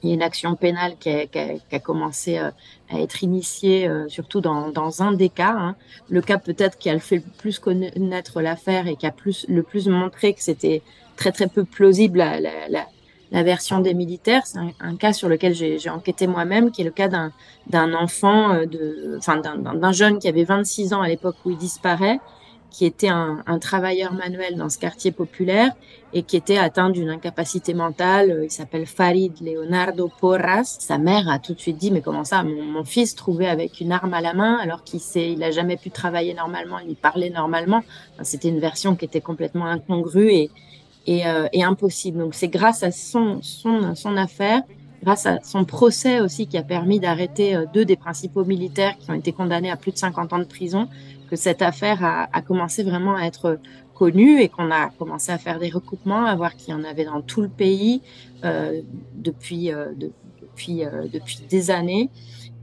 il 0.03 0.09
y 0.09 0.11
a 0.11 0.15
une 0.15 0.21
action 0.21 0.55
pénale 0.55 0.95
qui 0.99 1.09
a, 1.09 1.25
qui 1.25 1.39
a, 1.39 1.53
qui 1.53 1.75
a 1.75 1.79
commencé 1.79 2.37
euh, 2.37 2.51
à 2.89 2.99
être 2.99 3.23
initiée, 3.23 3.87
euh, 3.87 4.07
surtout 4.07 4.41
dans, 4.41 4.69
dans, 4.69 5.01
un 5.01 5.11
des 5.11 5.29
cas. 5.29 5.55
Hein. 5.57 5.75
Le 6.09 6.21
cas 6.21 6.37
peut-être 6.37 6.77
qui 6.77 6.89
a 6.89 6.93
le 6.93 6.99
fait 6.99 7.17
le 7.17 7.23
plus 7.37 7.59
connaître 7.59 8.41
l'affaire 8.41 8.87
et 8.87 8.95
qui 8.95 9.05
a 9.05 9.11
plus, 9.11 9.45
le 9.49 9.63
plus 9.63 9.87
montré 9.87 10.33
que 10.33 10.41
c'était 10.41 10.81
très 11.15 11.31
très 11.31 11.47
peu 11.47 11.63
plausible 11.63 12.19
la, 12.19 12.39
la, 12.39 12.69
la, 12.69 12.85
la 13.31 13.43
version 13.43 13.79
des 13.79 13.93
militaires. 13.93 14.45
C'est 14.45 14.59
un, 14.79 14.95
cas 14.95 15.13
sur 15.13 15.29
lequel 15.29 15.53
j'ai 15.53 15.89
enquêté 15.89 16.27
moi-même, 16.27 16.71
qui 16.71 16.81
est 16.81 16.85
le 16.85 16.91
cas 16.91 17.07
d'un 17.07 17.93
enfant, 17.93 18.53
euh, 18.53 19.17
enfin 19.17 19.37
d'un 19.37 19.91
jeune 19.91 20.19
qui 20.19 20.27
avait 20.27 20.43
26 20.43 20.93
ans 20.93 21.01
à 21.01 21.07
l'époque 21.07 21.35
où 21.45 21.51
il 21.51 21.57
disparaît 21.57 22.19
qui 22.69 22.85
était 22.85 23.09
un, 23.09 23.41
travailleur 23.59 24.13
manuel 24.13 24.55
dans 24.55 24.69
ce 24.69 24.77
quartier 24.77 25.11
populaire 25.11 25.71
et 26.13 26.23
qui 26.23 26.37
était 26.37 26.57
atteint 26.57 26.89
d'une 26.89 27.09
incapacité 27.09 27.73
mentale. 27.73 28.41
Il 28.43 28.51
s'appelle 28.51 28.85
Farid 28.85 29.33
Leonardo 29.41 30.11
Porras. 30.19 30.77
Sa 30.79 30.97
mère 30.97 31.29
a 31.29 31.39
tout 31.39 31.53
de 31.53 31.59
suite 31.59 31.77
dit 31.77 31.91
mais 31.91 32.01
comment 32.01 32.23
ça 32.23 32.43
mon, 32.43 32.83
fils 32.83 33.15
trouvait 33.15 33.47
avec 33.47 33.79
une 33.79 33.91
arme 33.91 34.13
à 34.13 34.21
la 34.21 34.33
main 34.33 34.57
alors 34.57 34.83
qu'il 34.83 35.01
il 35.15 35.43
a 35.43 35.51
jamais 35.51 35.77
pu 35.77 35.89
travailler 35.89 36.33
normalement, 36.33 36.79
il 36.79 36.95
parlait 36.95 37.29
normalement. 37.29 37.83
C'était 38.21 38.49
une 38.49 38.59
version 38.59 38.95
qui 38.95 39.05
était 39.05 39.21
complètement 39.21 39.65
incongrue 39.65 40.29
et 40.29 41.27
euh, 41.27 41.47
impossible. 41.55 42.19
Donc 42.19 42.35
c'est 42.35 42.49
grâce 42.49 42.83
à 42.83 42.91
son 42.91 43.39
son 43.41 43.95
son 43.95 44.17
affaire 44.17 44.61
grâce 45.03 45.25
à 45.25 45.39
son 45.43 45.65
procès 45.65 46.21
aussi 46.21 46.47
qui 46.47 46.57
a 46.57 46.63
permis 46.63 46.99
d'arrêter 46.99 47.55
euh, 47.55 47.65
deux 47.73 47.85
des 47.85 47.95
principaux 47.95 48.45
militaires 48.45 48.97
qui 48.97 49.09
ont 49.11 49.13
été 49.13 49.31
condamnés 49.31 49.71
à 49.71 49.77
plus 49.77 49.91
de 49.91 49.97
50 49.97 50.33
ans 50.33 50.39
de 50.39 50.43
prison, 50.43 50.87
que 51.29 51.35
cette 51.35 51.61
affaire 51.61 52.03
a, 52.03 52.41
commencé 52.41 52.83
vraiment 52.83 53.15
à 53.15 53.23
être 53.23 53.59
connue 53.93 54.41
et 54.41 54.49
qu'on 54.49 54.71
a 54.71 54.89
commencé 54.89 55.31
à 55.31 55.37
faire 55.37 55.59
des 55.59 55.69
recoupements, 55.69 56.25
à 56.25 56.35
voir 56.35 56.55
qu'il 56.55 56.69
y 56.69 56.73
en 56.73 56.83
avait 56.83 57.05
dans 57.05 57.21
tout 57.21 57.41
le 57.41 57.49
pays 57.49 58.01
euh, 58.43 58.81
depuis, 59.15 59.71
euh, 59.71 59.93
de, 59.95 60.11
depuis, 60.41 60.83
euh, 60.83 61.07
depuis 61.11 61.39
des 61.49 61.71
années 61.71 62.09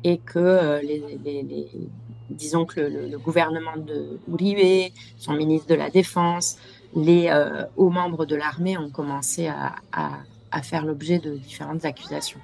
et 0.03 0.19
que 0.19 0.39
euh, 0.39 0.81
disons 2.31 2.65
que 2.65 2.81
le, 2.81 3.19
gouvernement 3.19 3.77
de 3.77 4.19
Uribe, 4.29 4.93
son 5.17 5.35
ministre 5.35 5.69
de 5.69 5.75
la 5.75 5.91
Défense, 5.91 6.57
les 6.97 7.29
euh, 7.29 7.65
hauts 7.77 7.91
membres 7.91 8.27
de 8.27 8.37
l'armée 8.37 8.77
ont 8.79 8.91
commencé 8.91 9.49
à, 9.49 9.75
à 9.93 10.63
faire 10.63 10.85
l'objet 10.85 11.19
de 11.19 11.37
différentes 11.37 11.85
accusations. 11.85 12.41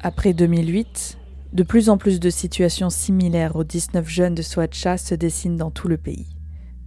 Après 0.00 0.32
2008, 0.32 1.18
de 1.56 1.62
plus 1.62 1.88
en 1.88 1.96
plus 1.96 2.20
de 2.20 2.28
situations 2.28 2.90
similaires 2.90 3.56
aux 3.56 3.64
19 3.64 4.06
jeunes 4.06 4.34
de 4.34 4.42
Soacha 4.42 4.98
se 4.98 5.14
dessinent 5.14 5.56
dans 5.56 5.70
tout 5.70 5.88
le 5.88 5.96
pays. 5.96 6.36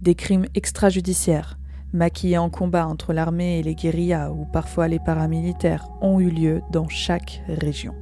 Des 0.00 0.14
crimes 0.14 0.46
extrajudiciaires, 0.54 1.58
maquillés 1.92 2.38
en 2.38 2.50
combat 2.50 2.86
entre 2.86 3.12
l'armée 3.12 3.58
et 3.58 3.64
les 3.64 3.74
guérillas 3.74 4.30
ou 4.30 4.44
parfois 4.52 4.86
les 4.86 5.00
paramilitaires, 5.00 5.88
ont 6.00 6.20
eu 6.20 6.30
lieu 6.30 6.62
dans 6.70 6.88
chaque 6.88 7.42
région. 7.48 7.96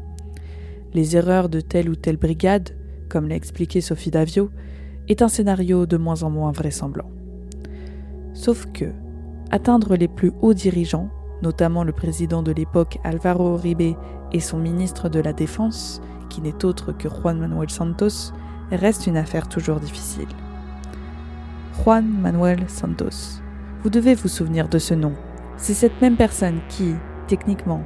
Les 0.93 1.17
erreurs 1.17 1.49
de 1.49 1.63
telle 1.63 1.89
ou 1.89 1.97
telle 1.97 2.19
brigade, 2.19 2.77
comme 3.09 3.29
l'a 3.29 3.37
expliqué 3.37 3.81
Sophie 3.81 4.11
Davio, 4.11 4.51
est 5.09 5.23
un 5.23 5.29
scénario 5.29 5.87
de 5.87 5.97
moins 5.97 6.23
en 6.23 6.29
moins 6.29 6.53
vraisemblable. 6.53 7.09
Sauf 8.35 8.67
que, 8.75 8.93
atteindre 9.51 9.97
les 9.97 10.09
plus 10.09 10.33
hauts 10.43 10.53
dirigeants, 10.53 11.09
notamment 11.41 11.83
le 11.83 11.93
président 11.93 12.43
de 12.43 12.53
l'époque 12.53 12.99
Alvaro 13.05 13.55
Uribe 13.55 13.97
et 14.33 14.41
son 14.41 14.59
ministre 14.59 15.09
de 15.09 15.21
la 15.21 15.33
Défense, 15.33 16.03
qui 16.29 16.41
n'est 16.41 16.65
autre 16.65 16.93
que 16.93 17.09
Juan 17.09 17.39
Manuel 17.39 17.71
Santos, 17.71 18.33
reste 18.71 19.07
une 19.07 19.17
affaire 19.17 19.49
toujours 19.49 19.81
difficile. 19.81 20.29
Juan 21.83 22.07
Manuel 22.07 22.69
Santos. 22.69 23.41
Vous 23.83 23.91
devez 23.91 24.15
vous 24.15 24.29
souvenir 24.29 24.69
de 24.69 24.79
ce 24.79 24.95
nom. 24.95 25.15
C'est 25.57 25.75
cette 25.75 26.01
même 26.01 26.17
personne 26.17 26.61
qui, 26.69 26.95
techniquement, 27.29 27.85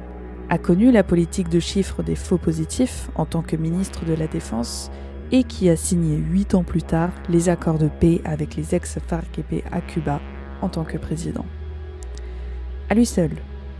a 0.49 0.57
connu 0.57 0.91
la 0.91 1.03
politique 1.03 1.49
de 1.49 1.59
chiffres 1.59 2.03
des 2.03 2.15
faux 2.15 2.37
positifs 2.37 3.09
en 3.15 3.25
tant 3.25 3.41
que 3.41 3.55
ministre 3.55 4.05
de 4.05 4.13
la 4.13 4.27
Défense 4.27 4.91
et 5.31 5.43
qui 5.43 5.69
a 5.69 5.75
signé 5.75 6.17
huit 6.17 6.53
ans 6.53 6.63
plus 6.63 6.83
tard 6.83 7.11
les 7.29 7.49
accords 7.49 7.77
de 7.77 7.87
paix 7.87 8.21
avec 8.25 8.55
les 8.55 8.75
ex-FARC 8.75 9.43
à 9.71 9.81
Cuba 9.81 10.19
en 10.61 10.69
tant 10.69 10.83
que 10.83 10.97
président. 10.97 11.45
À 12.89 12.95
lui 12.95 13.05
seul, 13.05 13.31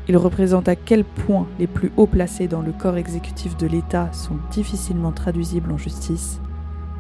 Il 0.10 0.18
représente 0.18 0.68
à 0.68 0.76
quel 0.76 1.06
point 1.06 1.48
les 1.60 1.68
plus 1.68 1.92
hauts 1.96 2.08
placés 2.08 2.48
dans 2.48 2.62
le 2.62 2.74
corps 2.74 2.98
exécutif 2.98 3.56
de 3.56 3.68
l'État 3.68 4.12
sont 4.12 4.38
difficilement 4.52 5.14
traduisibles 5.14 5.72
en 5.72 5.78
justice, 5.78 6.42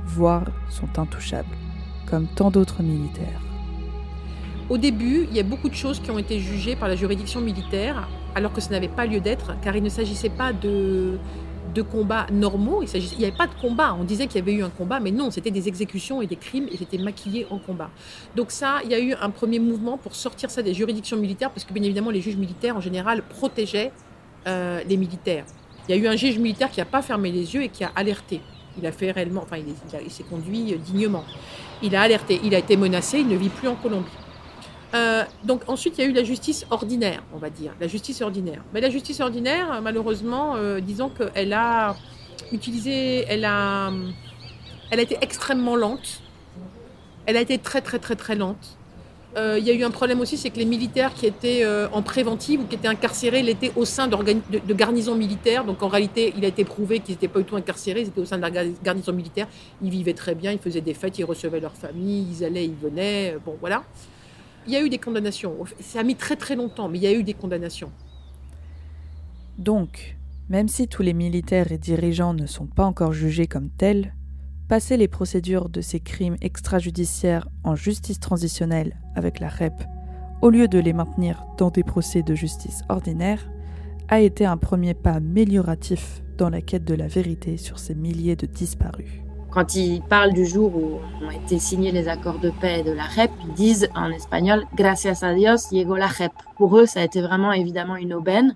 voire 0.05 0.45
sont 0.69 0.97
intouchables, 0.97 1.55
comme 2.09 2.27
tant 2.27 2.49
d'autres 2.49 2.81
militaires. 2.81 3.41
Au 4.69 4.77
début, 4.77 5.27
il 5.29 5.35
y 5.35 5.39
a 5.41 5.43
beaucoup 5.43 5.67
de 5.67 5.75
choses 5.75 5.99
qui 5.99 6.11
ont 6.11 6.17
été 6.17 6.39
jugées 6.39 6.77
par 6.77 6.87
la 6.87 6.95
juridiction 6.95 7.41
militaire, 7.41 8.07
alors 8.35 8.53
que 8.53 8.61
ça 8.61 8.71
n'avait 8.71 8.87
pas 8.87 9.05
lieu 9.05 9.19
d'être, 9.19 9.59
car 9.61 9.75
il 9.75 9.83
ne 9.83 9.89
s'agissait 9.89 10.29
pas 10.29 10.53
de, 10.53 11.19
de 11.73 11.81
combats 11.81 12.27
normaux. 12.31 12.83
Il 12.83 13.17
n'y 13.17 13.25
avait 13.25 13.35
pas 13.35 13.47
de 13.47 13.53
combat. 13.59 13.95
On 13.99 14.03
disait 14.03 14.27
qu'il 14.27 14.37
y 14.37 14.41
avait 14.41 14.53
eu 14.53 14.63
un 14.63 14.69
combat, 14.69 14.99
mais 14.99 15.11
non, 15.11 15.31
c'était 15.31 15.51
des 15.51 15.67
exécutions 15.67 16.21
et 16.21 16.27
des 16.27 16.35
crimes 16.35 16.67
et 16.71 16.77
c'était 16.77 16.97
maquillé 16.97 17.47
en 17.49 17.57
combat. 17.59 17.89
Donc 18.35 18.51
ça, 18.51 18.79
il 18.83 18.91
y 18.91 18.95
a 18.95 18.99
eu 18.99 19.13
un 19.13 19.29
premier 19.29 19.59
mouvement 19.59 19.97
pour 19.97 20.15
sortir 20.15 20.49
ça 20.49 20.61
des 20.61 20.73
juridictions 20.73 21.17
militaires, 21.17 21.51
parce 21.51 21.65
que 21.65 21.73
bien 21.73 21.83
évidemment, 21.83 22.11
les 22.11 22.21
juges 22.21 22.37
militaires, 22.37 22.77
en 22.77 22.81
général, 22.81 23.23
protégeaient 23.23 23.91
euh, 24.47 24.81
les 24.87 24.97
militaires. 24.97 25.45
Il 25.87 25.95
y 25.95 25.99
a 25.99 26.01
eu 26.01 26.07
un 26.07 26.15
juge 26.15 26.37
militaire 26.37 26.71
qui 26.71 26.79
n'a 26.79 26.85
pas 26.85 27.01
fermé 27.01 27.31
les 27.31 27.55
yeux 27.55 27.63
et 27.63 27.69
qui 27.69 27.83
a 27.83 27.91
alerté. 27.95 28.41
Il 28.77 28.85
a 28.87 28.91
fait 28.91 29.11
réellement, 29.11 29.43
enfin, 29.43 29.57
il 29.57 30.11
s'est 30.11 30.23
conduit 30.23 30.75
dignement. 30.77 31.25
Il 31.81 31.95
a 31.95 32.01
alerté, 32.01 32.39
il 32.43 32.55
a 32.55 32.59
été 32.59 32.77
menacé, 32.77 33.19
il 33.19 33.27
ne 33.27 33.35
vit 33.35 33.49
plus 33.49 33.67
en 33.67 33.75
Colombie. 33.75 34.09
Euh, 34.93 35.23
donc 35.43 35.61
ensuite, 35.67 35.97
il 35.97 36.03
y 36.03 36.07
a 36.07 36.09
eu 36.09 36.13
la 36.13 36.23
justice 36.23 36.65
ordinaire, 36.69 37.23
on 37.33 37.37
va 37.37 37.49
dire, 37.49 37.73
la 37.79 37.87
justice 37.87 38.21
ordinaire. 38.21 38.63
Mais 38.73 38.81
la 38.81 38.89
justice 38.89 39.19
ordinaire, 39.21 39.81
malheureusement, 39.81 40.55
euh, 40.55 40.79
disons 40.79 41.09
qu'elle 41.09 41.53
a 41.53 41.95
utilisé, 42.51 43.25
elle 43.27 43.45
a, 43.45 43.91
elle 44.91 44.99
a 44.99 45.03
été 45.03 45.17
extrêmement 45.21 45.75
lente. 45.75 46.21
Elle 47.25 47.37
a 47.37 47.41
été 47.41 47.57
très 47.57 47.81
très 47.81 47.97
très 47.97 48.15
très 48.15 48.35
lente. 48.35 48.77
Euh, 49.35 49.57
il 49.57 49.65
y 49.65 49.71
a 49.71 49.73
eu 49.73 49.83
un 49.83 49.89
problème 49.89 50.21
aussi, 50.21 50.37
c'est 50.37 50.51
que 50.51 50.59
les 50.59 50.65
militaires 50.65 51.11
qui 51.15 51.25
étaient 51.25 51.65
en 51.91 52.03
préventive 52.03 52.61
ou 52.61 52.65
qui 52.65 52.75
étaient 52.75 52.87
incarcérés 52.87 53.41
l'étaient 53.41 53.71
au 53.75 53.85
sein 53.85 54.07
de, 54.07 54.15
de, 54.15 54.73
garnisons 54.75 55.15
militaires. 55.15 55.65
Donc 55.65 55.81
en 55.81 55.87
réalité, 55.87 56.35
il 56.37 56.45
a 56.45 56.49
été 56.49 56.63
prouvé 56.63 56.99
qu'ils 56.99 57.15
n'étaient 57.15 57.27
pas 57.27 57.39
du 57.39 57.45
tout 57.45 57.55
incarcérés, 57.55 58.01
ils 58.01 58.09
étaient 58.09 58.21
au 58.21 58.25
sein 58.25 58.37
de 58.37 58.43
la 58.43 58.51
garnison 58.83 59.11
militaire. 59.11 59.47
Ils 59.81 59.89
vivaient 59.89 60.13
très 60.13 60.35
bien, 60.35 60.51
ils 60.51 60.59
faisaient 60.59 60.81
des 60.81 60.93
fêtes, 60.93 61.17
ils 61.17 61.25
recevaient 61.25 61.61
leur 61.61 61.73
famille, 61.73 62.27
ils 62.29 62.45
allaient, 62.45 62.65
ils 62.65 62.75
venaient. 62.75 63.37
Bon, 63.43 63.55
voilà. 63.59 63.83
Il 64.65 64.73
y 64.73 64.75
a 64.75 64.81
eu 64.81 64.89
des 64.89 64.97
condamnations. 64.97 65.55
Ça 65.79 65.99
a 65.99 66.03
mis 66.03 66.15
très 66.15 66.35
très 66.35 66.55
longtemps, 66.55 66.87
mais 66.87 66.97
il 66.97 67.03
y 67.03 67.07
a 67.07 67.13
eu 67.13 67.23
des 67.23 67.33
condamnations. 67.33 67.91
Donc, 69.57 70.17
même 70.49 70.67
si 70.67 70.87
tous 70.87 71.03
les 71.03 71.13
militaires 71.13 71.71
et 71.71 71.77
dirigeants 71.77 72.33
ne 72.33 72.45
sont 72.45 72.65
pas 72.65 72.85
encore 72.85 73.13
jugés 73.13 73.47
comme 73.47 73.69
tels, 73.69 74.13
passer 74.67 74.97
les 74.97 75.07
procédures 75.07 75.69
de 75.69 75.81
ces 75.81 75.99
crimes 75.99 76.37
extrajudiciaires 76.41 77.47
en 77.63 77.75
justice 77.75 78.19
transitionnelle 78.19 78.97
avec 79.15 79.39
la 79.39 79.49
REP, 79.49 79.73
au 80.41 80.49
lieu 80.49 80.67
de 80.67 80.79
les 80.79 80.93
maintenir 80.93 81.45
dans 81.57 81.69
des 81.69 81.83
procès 81.83 82.23
de 82.23 82.35
justice 82.35 82.81
ordinaire, 82.89 83.49
a 84.09 84.19
été 84.19 84.45
un 84.45 84.57
premier 84.57 84.93
pas 84.93 85.13
amélioratif 85.13 86.21
dans 86.37 86.49
la 86.49 86.61
quête 86.61 86.85
de 86.85 86.95
la 86.95 87.07
vérité 87.07 87.57
sur 87.57 87.79
ces 87.79 87.95
milliers 87.95 88.35
de 88.35 88.45
disparus. 88.45 89.22
Quand 89.53 89.75
ils 89.75 90.01
parlent 90.01 90.33
du 90.33 90.47
jour 90.47 90.75
où 90.75 90.99
ont 91.23 91.29
été 91.29 91.59
signés 91.59 91.91
les 91.91 92.07
accords 92.07 92.39
de 92.39 92.49
paix 92.49 92.81
de 92.81 92.91
la 92.91 93.03
REP, 93.03 93.29
ils 93.45 93.53
disent 93.53 93.87
en 93.93 94.09
espagnol 94.09 94.65
Gracias 94.73 95.19
a 95.21 95.35
Dios 95.35 95.69
llegó 95.71 95.95
la 95.95 96.07
REP. 96.07 96.31
Pour 96.57 96.75
eux, 96.79 96.87
ça 96.87 97.01
a 97.01 97.03
été 97.03 97.21
vraiment 97.21 97.51
évidemment 97.51 97.95
une 97.95 98.15
aubaine, 98.15 98.55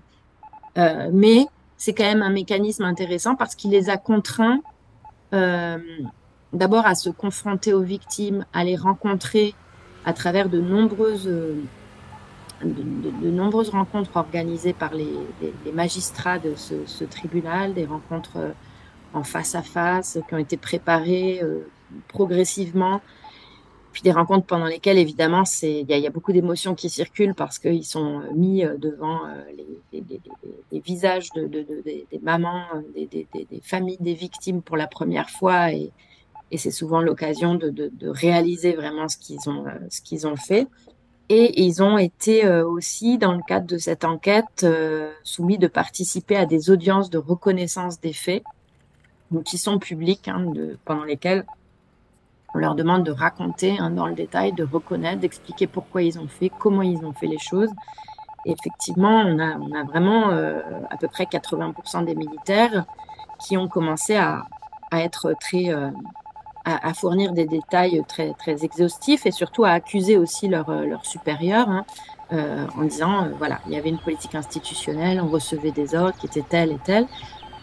euh, 0.76 1.08
mais 1.12 1.46
c'est 1.76 1.92
quand 1.92 2.02
même 2.02 2.22
un 2.22 2.30
mécanisme 2.30 2.82
intéressant 2.82 3.36
parce 3.36 3.54
qu'il 3.54 3.70
les 3.70 3.90
a 3.90 3.96
contraints 3.96 4.58
euh, 5.34 5.78
d'abord 6.52 6.84
à 6.84 6.96
se 6.96 7.10
confronter 7.10 7.72
aux 7.72 7.82
victimes, 7.82 8.44
à 8.52 8.64
les 8.64 8.74
rencontrer 8.74 9.54
à 10.04 10.12
travers 10.12 10.48
de 10.48 10.60
nombreuses, 10.60 11.30
de, 12.64 13.30
nombreuses 13.30 13.70
rencontres 13.70 14.16
organisées 14.16 14.72
par 14.72 14.94
les, 14.94 15.12
magistrats 15.72 16.40
de 16.40 16.54
ce, 16.56 17.04
tribunal, 17.04 17.72
des 17.72 17.86
rencontres 17.86 18.38
en 19.14 19.22
face 19.22 19.54
à 19.54 19.62
face, 19.62 20.18
qui 20.28 20.34
ont 20.34 20.38
été 20.38 20.56
préparées 20.56 21.40
euh, 21.42 21.66
progressivement. 22.08 23.00
Puis 23.92 24.02
des 24.02 24.12
rencontres 24.12 24.46
pendant 24.46 24.66
lesquelles, 24.66 24.98
évidemment, 24.98 25.44
il 25.62 25.86
y, 25.88 26.06
a 26.06 26.10
beaucoup 26.10 26.32
d'émotions 26.32 26.74
qui 26.74 26.90
circulent 26.90 27.34
parce 27.34 27.58
qu'ils 27.58 27.86
sont 27.86 28.20
euh, 28.20 28.32
mis 28.34 28.64
euh, 28.64 28.76
devant 28.76 29.22
les, 29.92 30.80
visages 30.80 31.30
de, 31.34 31.46
des 31.46 32.06
mamans, 32.22 32.64
des, 32.94 33.26
familles 33.62 33.96
des 34.00 34.14
victimes 34.14 34.62
pour 34.62 34.76
la 34.76 34.86
première 34.86 35.30
fois. 35.30 35.72
Et, 35.72 35.90
c'est 36.56 36.70
souvent 36.70 37.02
l'occasion 37.02 37.56
de, 37.56 37.90
réaliser 38.08 38.72
vraiment 38.72 39.08
ce 39.08 39.18
qu'ils 39.18 39.50
ont, 39.50 39.64
ce 39.90 40.00
qu'ils 40.00 40.26
ont 40.26 40.36
fait. 40.36 40.66
Et 41.28 41.62
ils 41.62 41.82
ont 41.82 41.98
été 41.98 42.48
aussi, 42.48 43.18
dans 43.18 43.32
le 43.34 43.42
cadre 43.46 43.66
de 43.66 43.76
cette 43.76 44.02
enquête, 44.04 44.66
soumis 45.24 45.58
de 45.58 45.66
participer 45.66 46.36
à 46.36 46.46
des 46.46 46.70
audiences 46.70 47.10
de 47.10 47.18
reconnaissance 47.18 48.00
des 48.00 48.14
faits 48.14 48.42
donc 49.30 49.44
qui 49.44 49.58
sont 49.58 49.78
publics, 49.78 50.28
hein, 50.28 50.52
pendant 50.84 51.04
lesquels 51.04 51.44
on 52.54 52.58
leur 52.58 52.74
demande 52.74 53.04
de 53.04 53.12
raconter 53.12 53.78
hein, 53.78 53.90
dans 53.90 54.06
le 54.06 54.14
détail, 54.14 54.52
de 54.52 54.64
reconnaître, 54.64 55.20
d'expliquer 55.20 55.66
pourquoi 55.66 56.02
ils 56.02 56.18
ont 56.18 56.28
fait, 56.28 56.50
comment 56.50 56.82
ils 56.82 57.04
ont 57.04 57.12
fait 57.12 57.26
les 57.26 57.38
choses. 57.38 57.70
Et 58.46 58.52
effectivement, 58.52 59.22
on 59.26 59.38
a, 59.38 59.84
vraiment 59.84 60.30
euh, 60.30 60.60
à 60.90 60.96
peu 60.96 61.08
près 61.08 61.24
80% 61.24 62.04
des 62.04 62.14
militaires 62.14 62.86
qui 63.38 63.56
ont 63.56 63.68
commencé 63.68 64.16
à, 64.16 64.46
être 64.92 65.34
très, 65.38 65.68
euh, 65.68 65.90
à, 66.64 66.94
fournir 66.94 67.32
des 67.32 67.44
détails 67.44 68.02
très, 68.08 68.64
exhaustifs 68.64 69.26
et 69.26 69.30
surtout 69.30 69.64
à 69.64 69.70
accuser 69.70 70.16
aussi 70.16 70.48
leurs 70.48 70.70
leur 70.70 71.04
supérieurs 71.04 71.68
hein, 71.68 71.84
euh, 72.32 72.66
en 72.76 72.84
disant, 72.84 73.28
voilà, 73.38 73.60
il 73.66 73.72
y 73.72 73.76
avait 73.76 73.90
une 73.90 73.98
politique 73.98 74.34
institutionnelle, 74.34 75.20
on 75.20 75.28
recevait 75.28 75.72
des 75.72 75.94
ordres 75.94 76.16
qui 76.18 76.26
étaient 76.26 76.42
tels 76.42 76.72
et 76.72 76.78
tels 76.84 77.06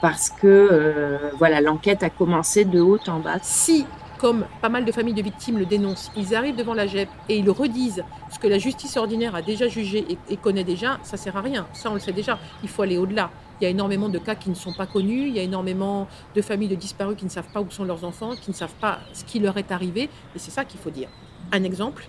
parce 0.01 0.29
que 0.29 0.47
euh, 0.47 1.31
voilà, 1.37 1.61
l'enquête 1.61 2.03
a 2.03 2.09
commencé 2.09 2.65
de 2.65 2.79
haut 2.79 2.99
en 3.07 3.19
bas. 3.19 3.37
Si, 3.41 3.85
comme 4.17 4.45
pas 4.61 4.69
mal 4.69 4.85
de 4.85 4.91
familles 4.91 5.13
de 5.13 5.21
victimes 5.21 5.57
le 5.57 5.65
dénoncent, 5.65 6.11
ils 6.15 6.35
arrivent 6.35 6.55
devant 6.55 6.73
la 6.73 6.87
JEP 6.87 7.09
et 7.29 7.37
ils 7.37 7.49
redisent 7.49 8.03
ce 8.31 8.39
que 8.39 8.47
la 8.47 8.57
justice 8.57 8.97
ordinaire 8.97 9.35
a 9.35 9.41
déjà 9.41 9.67
jugé 9.67 10.05
et, 10.29 10.37
connaît 10.37 10.63
déjà, 10.63 10.99
ça 11.03 11.17
sert 11.17 11.35
à 11.37 11.41
rien. 11.41 11.67
Ça, 11.73 11.89
on 11.91 11.95
le 11.95 11.99
sait 11.99 12.11
déjà. 12.11 12.39
Il 12.63 12.69
faut 12.69 12.81
aller 12.81 12.97
au-delà. 12.97 13.29
Il 13.59 13.63
y 13.63 13.67
a 13.67 13.69
énormément 13.69 14.09
de 14.09 14.17
cas 14.17 14.35
qui 14.35 14.49
ne 14.49 14.55
sont 14.55 14.73
pas 14.73 14.85
connus, 14.85 15.27
il 15.27 15.35
y 15.35 15.39
a 15.39 15.43
énormément 15.43 16.07
de 16.35 16.41
familles 16.41 16.67
de 16.67 16.75
disparus 16.75 17.15
qui 17.17 17.23
ne 17.23 17.29
savent 17.29 17.51
pas 17.53 17.61
où 17.61 17.71
sont 17.71 17.85
leurs 17.85 18.03
enfants, 18.03 18.35
qui 18.35 18.51
ne 18.51 18.55
savent 18.55 18.73
pas 18.81 18.99
ce 19.13 19.23
qui 19.23 19.39
leur 19.39 19.57
est 19.57 19.71
arrivé, 19.71 20.09
et 20.35 20.39
c'est 20.39 20.51
ça 20.51 20.65
qu'il 20.65 20.79
faut 20.79 20.89
dire. 20.89 21.07
Un 21.53 21.63
exemple, 21.63 22.05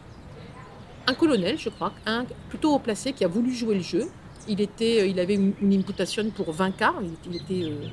un 1.07 1.15
colonel, 1.15 1.57
je 1.57 1.69
crois, 1.69 1.93
un 2.05 2.25
plutôt 2.49 2.75
haut 2.75 2.81
placé 2.81 3.13
qui 3.13 3.25
a 3.25 3.29
voulu 3.29 3.55
jouer 3.55 3.77
le 3.77 3.83
jeu, 3.83 4.09
il, 4.49 4.61
était, 4.61 5.03
euh, 5.03 5.07
il 5.07 5.21
avait 5.21 5.35
une, 5.35 5.73
imputation 5.73 6.29
pour 6.31 6.53
20 6.53 6.71
cas. 6.73 6.95
Il, 7.29 7.37
était 7.37 7.71
euh, 7.71 7.89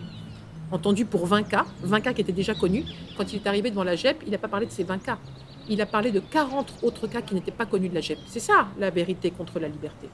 entendu 0.72 1.06
pour 1.06 1.26
20 1.26 1.44
cas, 1.44 1.66
20 1.82 2.02
cas 2.02 2.14
qui 2.14 2.22
étaient 2.22 2.32
déjà 2.32 2.54
connus. 2.56 2.86
Quand 3.18 3.32
il 3.34 3.38
est 3.38 3.48
arrivé 3.48 3.70
devant 3.70 3.84
la 3.84 3.96
JEP, 3.96 4.24
il 4.26 4.32
n'a 4.32 4.38
pas 4.38 4.48
parlé 4.48 4.66
de 4.66 4.72
ces 4.72 4.84
20 4.84 5.00
cas. 5.00 5.18
Il 5.70 5.82
a 5.82 5.86
parlé 5.86 6.12
de 6.12 6.20
40 6.20 6.74
autres 6.84 7.08
cas 7.08 7.22
qui 7.22 7.36
n'étaient 7.36 7.52
pas 7.52 7.66
connus 7.66 7.90
de 7.90 7.96
la 7.96 8.02
JEP. 8.02 8.20
C'est 8.28 8.40
ça 8.40 8.68
la 8.78 8.90
vérité 8.90 9.32
contre 9.32 9.60
la 9.60 9.68
liberté. 9.68 10.10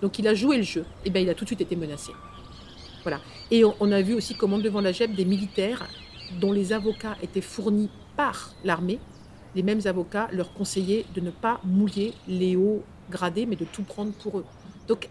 Donc 0.00 0.18
il 0.18 0.28
a 0.28 0.34
joué 0.34 0.56
le 0.56 0.62
jeu. 0.62 0.82
Et 1.04 1.06
eh 1.06 1.10
bien 1.10 1.22
il 1.22 1.30
a 1.30 1.34
tout 1.34 1.44
de 1.44 1.48
suite 1.48 1.60
été 1.60 1.76
menacé. 1.76 2.12
Voilà. 3.02 3.20
Et 3.50 3.64
on, 3.64 3.92
a 3.92 4.00
vu 4.00 4.14
aussi 4.14 4.34
comment 4.34 4.58
devant 4.58 4.80
la 4.80 4.92
JEP 4.92 5.14
des 5.14 5.24
militaires 5.24 5.86
dont 6.40 6.52
les 6.52 6.72
avocats 6.72 7.16
étaient 7.22 7.42
fournis 7.42 7.90
par 8.16 8.54
l'armée, 8.64 8.98
les 9.54 9.62
mêmes 9.62 9.80
avocats 9.84 10.28
leur 10.32 10.54
conseillaient 10.54 11.04
de 11.14 11.20
ne 11.20 11.30
pas 11.30 11.60
mouiller 11.64 12.14
les 12.26 12.56
hauts 12.56 12.82
gradés, 13.10 13.44
mais 13.44 13.56
de 13.56 13.66
tout 13.66 13.82
prendre 13.82 14.12
pour 14.12 14.38
eux. 14.38 14.44
Donc 14.88 15.08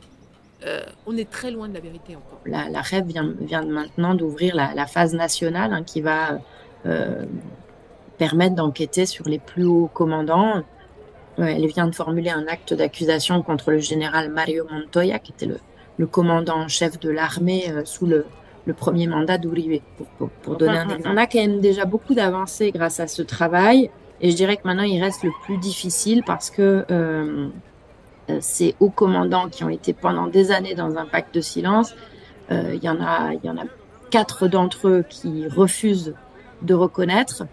euh, 0.66 0.82
on 1.06 1.18
est 1.18 1.30
très 1.30 1.52
loin 1.52 1.68
de 1.68 1.74
la 1.74 1.80
vérité 1.80 2.16
encore. 2.16 2.40
La, 2.46 2.70
la 2.70 2.82
REP 2.82 3.06
vient, 3.06 3.64
maintenant 3.66 4.16
d'ouvrir 4.16 4.56
la, 4.56 4.86
phase 4.86 5.14
nationale 5.14 5.74
hein, 5.74 5.84
qui 5.84 6.02
va 6.02 6.40
euh, 6.86 7.26
permettre 8.18 8.56
d'enquêter 8.56 9.06
sur 9.06 9.28
les 9.28 9.40
plus 9.40 9.66
hauts 9.66 9.90
commandants. 9.94 10.64
elle 11.38 11.66
vient 11.68 11.88
de 11.88 11.96
formuler 11.96 12.30
un 12.30 12.48
acte 12.48 12.74
d'accusation 12.74 13.42
contre 13.42 13.72
le 13.72 13.80
général 13.80 14.30
Mario 14.30 14.66
Montoya, 14.72 15.20
qui 15.20 15.32
était 15.32 15.48
le, 15.98 16.08
commandant 16.08 16.58
en 16.58 16.68
chef 16.68 17.00
de 17.00 17.10
l'armée 17.10 17.66
euh, 17.70 17.84
sous 17.86 18.06
le, 18.06 18.26
premier 18.78 19.08
mandat 19.08 19.38
d'Uribe. 19.38 19.82
Pour, 20.18 20.56
donner 20.56 20.78
un 20.78 20.90
exemple. 20.90 21.10
On 21.12 21.18
a 21.18 21.28
quand 21.28 21.40
même 21.40 21.60
déjà 21.60 21.86
beaucoup 21.86 22.14
d'avancées 22.14 22.72
grâce 22.72 23.00
à 23.00 23.08
ce 23.08 23.22
travail. 23.22 23.90
Et 24.22 24.32
je 24.32 24.36
dirais 24.38 24.56
que 24.56 24.62
maintenant, 24.66 24.84
il 24.84 25.04
reste 25.04 25.24
le 25.24 25.32
plus 25.44 25.58
difficile 25.58 26.24
parce 26.26 26.50
que 26.50 26.86
euh, 26.90 27.50
ces 28.40 28.76
hauts 28.80 28.90
commandants 28.90 29.50
qui 29.50 29.64
ont 29.64 29.70
été 29.70 29.94
pendant 29.94 30.28
des 30.28 30.52
années 30.52 30.76
dans 30.76 30.98
un 30.98 31.06
pacte 31.06 31.36
de 31.36 31.42
silence, 31.42 31.94
euh, 32.52 32.74
il 32.76 32.84
y 32.84 32.90
en 32.90 33.02
a, 33.02 33.34
il 33.34 33.46
y 33.46 33.50
en 33.50 33.58
a 33.58 33.66
quatre 34.10 34.48
d'entre 34.48 34.88
eux 34.88 35.06
qui 35.08 35.48
refusent 35.48 36.14
de 36.62 36.74
reconnaître 36.74 37.44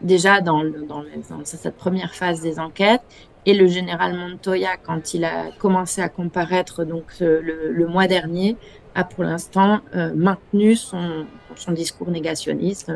déjà 0.00 0.40
dans, 0.40 0.62
cette 1.44 1.76
première 1.76 2.14
phase 2.14 2.40
des 2.40 2.58
enquêtes. 2.58 3.02
Et 3.44 3.54
le 3.54 3.66
général 3.66 4.16
Montoya, 4.16 4.76
quand 4.76 5.14
il 5.14 5.24
a 5.24 5.50
commencé 5.58 6.00
à 6.00 6.08
comparaître 6.08 6.84
donc 6.84 7.06
euh, 7.20 7.40
le, 7.42 7.86
mois 7.86 8.06
dernier, 8.06 8.56
a 8.94 9.04
pour 9.04 9.24
l'instant 9.24 9.80
maintenu 10.14 10.76
son 10.76 11.26
discours 11.68 12.10
négationniste 12.10 12.92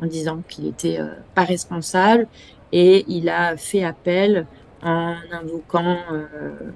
en 0.00 0.06
disant 0.06 0.42
qu'il 0.48 0.64
n'était 0.64 0.98
pas 1.34 1.44
responsable 1.44 2.26
et 2.72 3.04
il 3.08 3.28
a 3.28 3.56
fait 3.58 3.84
appel 3.84 4.46
en 4.84 5.14
invoquant, 5.32 5.96
euh, 6.12 6.70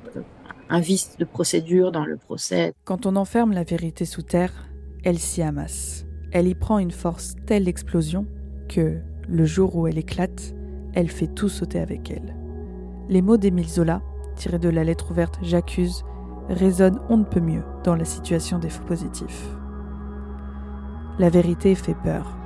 un 0.70 0.80
vice 0.80 1.16
de 1.18 1.24
procédure 1.24 1.92
dans 1.92 2.04
le 2.04 2.16
procès. 2.16 2.74
Quand 2.84 3.06
on 3.06 3.16
enferme 3.16 3.52
la 3.52 3.64
vérité 3.64 4.04
sous 4.04 4.22
terre, 4.22 4.52
elle 5.04 5.18
s'y 5.18 5.42
amasse. 5.42 6.06
Elle 6.32 6.48
y 6.48 6.54
prend 6.54 6.78
une 6.78 6.90
force 6.90 7.36
telle 7.46 7.64
d'explosion 7.64 8.26
que, 8.68 8.98
le 9.28 9.44
jour 9.44 9.76
où 9.76 9.86
elle 9.86 9.98
éclate, 9.98 10.54
elle 10.94 11.08
fait 11.08 11.26
tout 11.26 11.48
sauter 11.48 11.80
avec 11.80 12.10
elle. 12.10 12.34
Les 13.08 13.22
mots 13.22 13.36
d'Émile 13.36 13.68
Zola, 13.68 14.02
tirés 14.36 14.58
de 14.58 14.68
la 14.68 14.84
lettre 14.84 15.10
ouverte 15.10 15.38
J'accuse, 15.42 16.04
résonnent 16.48 17.00
on 17.08 17.18
ne 17.18 17.24
peut 17.24 17.40
mieux 17.40 17.62
dans 17.84 17.94
la 17.94 18.04
situation 18.04 18.58
des 18.58 18.70
faux 18.70 18.84
positifs. 18.84 19.48
La 21.18 21.30
vérité 21.30 21.74
fait 21.74 21.96
peur. 22.04 22.36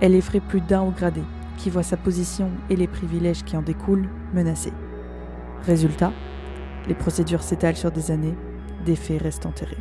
Elle 0.00 0.14
effraie 0.14 0.40
plus 0.40 0.60
d'un 0.60 0.82
haut 0.82 0.92
gradé, 0.96 1.22
qui 1.58 1.70
voit 1.70 1.82
sa 1.82 1.96
position 1.96 2.50
et 2.70 2.76
les 2.76 2.88
privilèges 2.88 3.44
qui 3.44 3.56
en 3.56 3.62
découlent 3.62 4.08
menacés. 4.32 4.72
Résultat, 5.66 6.12
les 6.88 6.94
procédures 6.94 7.42
s'étalent 7.42 7.76
sur 7.76 7.92
des 7.92 8.10
années, 8.10 8.34
des 8.84 8.96
faits 8.96 9.22
restent 9.22 9.46
enterrés. 9.46 9.78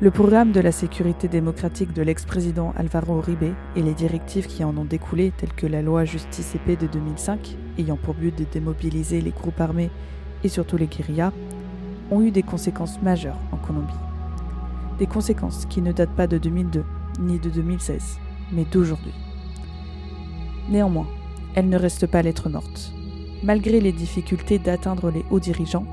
Le 0.00 0.10
programme 0.10 0.52
de 0.52 0.60
la 0.60 0.70
sécurité 0.70 1.26
démocratique 1.26 1.92
de 1.92 2.02
l'ex-président 2.02 2.72
Alvaro 2.76 3.18
Uribe 3.18 3.54
et 3.74 3.82
les 3.82 3.94
directives 3.94 4.46
qui 4.46 4.62
en 4.62 4.76
ont 4.76 4.84
découlé, 4.84 5.32
telles 5.36 5.54
que 5.54 5.66
la 5.66 5.82
loi 5.82 6.04
Justice 6.04 6.54
épée 6.54 6.76
de 6.76 6.86
2005, 6.86 7.56
ayant 7.78 7.96
pour 7.96 8.14
but 8.14 8.36
de 8.38 8.44
démobiliser 8.44 9.20
les 9.20 9.30
groupes 9.30 9.60
armés 9.60 9.90
et 10.44 10.48
surtout 10.48 10.76
les 10.76 10.86
guérillas, 10.86 11.32
ont 12.10 12.20
eu 12.20 12.30
des 12.30 12.42
conséquences 12.42 13.00
majeures 13.02 13.38
en 13.50 13.56
Colombie. 13.56 13.92
Des 14.98 15.06
conséquences 15.06 15.66
qui 15.66 15.82
ne 15.82 15.92
datent 15.92 16.14
pas 16.14 16.26
de 16.28 16.38
2002 16.38 16.84
ni 17.18 17.40
de 17.40 17.50
2016, 17.50 18.18
mais 18.52 18.66
d'aujourd'hui. 18.70 19.14
Néanmoins, 20.68 21.08
elles 21.54 21.68
ne 21.68 21.78
restent 21.78 22.06
pas 22.06 22.22
lettres 22.22 22.50
mortes. 22.50 22.92
Malgré 23.42 23.80
les 23.80 23.92
difficultés 23.92 24.58
d'atteindre 24.58 25.10
les 25.10 25.24
hauts 25.30 25.40
dirigeants, 25.40 25.84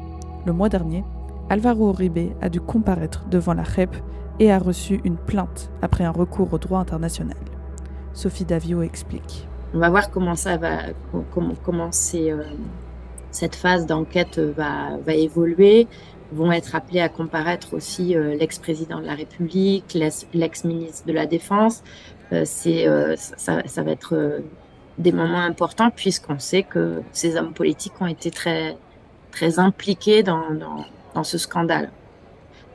le 0.45 0.53
mois 0.53 0.69
dernier, 0.69 1.03
Alvaro 1.49 1.91
Uribe 1.91 2.31
a 2.41 2.49
dû 2.49 2.61
comparaître 2.61 3.25
devant 3.29 3.53
la 3.53 3.63
JEP 3.63 3.95
et 4.39 4.51
a 4.51 4.57
reçu 4.57 5.01
une 5.03 5.17
plainte 5.17 5.69
après 5.81 6.03
un 6.03 6.11
recours 6.11 6.53
au 6.53 6.57
droit 6.57 6.79
international. 6.79 7.37
Sophie 8.13 8.45
Davio 8.45 8.81
explique. 8.81 9.47
On 9.73 9.79
va 9.79 9.89
voir 9.89 10.09
comment 10.11 10.35
ça 10.35 10.57
va, 10.57 10.77
comment, 11.33 11.53
comment 11.63 11.89
euh, 12.13 12.43
cette 13.31 13.55
phase 13.55 13.85
d'enquête 13.85 14.39
va, 14.39 14.97
va 15.05 15.13
évoluer. 15.13 15.87
Vont 16.31 16.51
être 16.51 16.75
appelés 16.75 17.01
à 17.01 17.09
comparaître 17.09 17.73
aussi 17.73 18.15
euh, 18.15 18.35
l'ex-président 18.35 18.99
de 18.99 19.05
la 19.05 19.15
République, 19.15 19.93
l'ex-ministre 19.93 21.05
de 21.05 21.13
la 21.13 21.25
Défense. 21.25 21.83
Euh, 22.31 22.45
ça, 22.45 23.83
va 23.83 23.91
être 23.91 24.41
des 24.97 25.11
moments 25.11 25.39
importants 25.41 25.89
puisqu'on 25.89 26.39
sait 26.39 26.63
que 26.63 27.01
ces 27.11 27.35
hommes 27.35 27.53
politiques 27.53 27.93
ont 27.99 28.07
été 28.07 28.31
très, 28.31 28.77
très 29.31 29.59
impliqués 29.59 30.23
dans, 30.23 30.43
ce 31.23 31.37
scandale. 31.37 31.91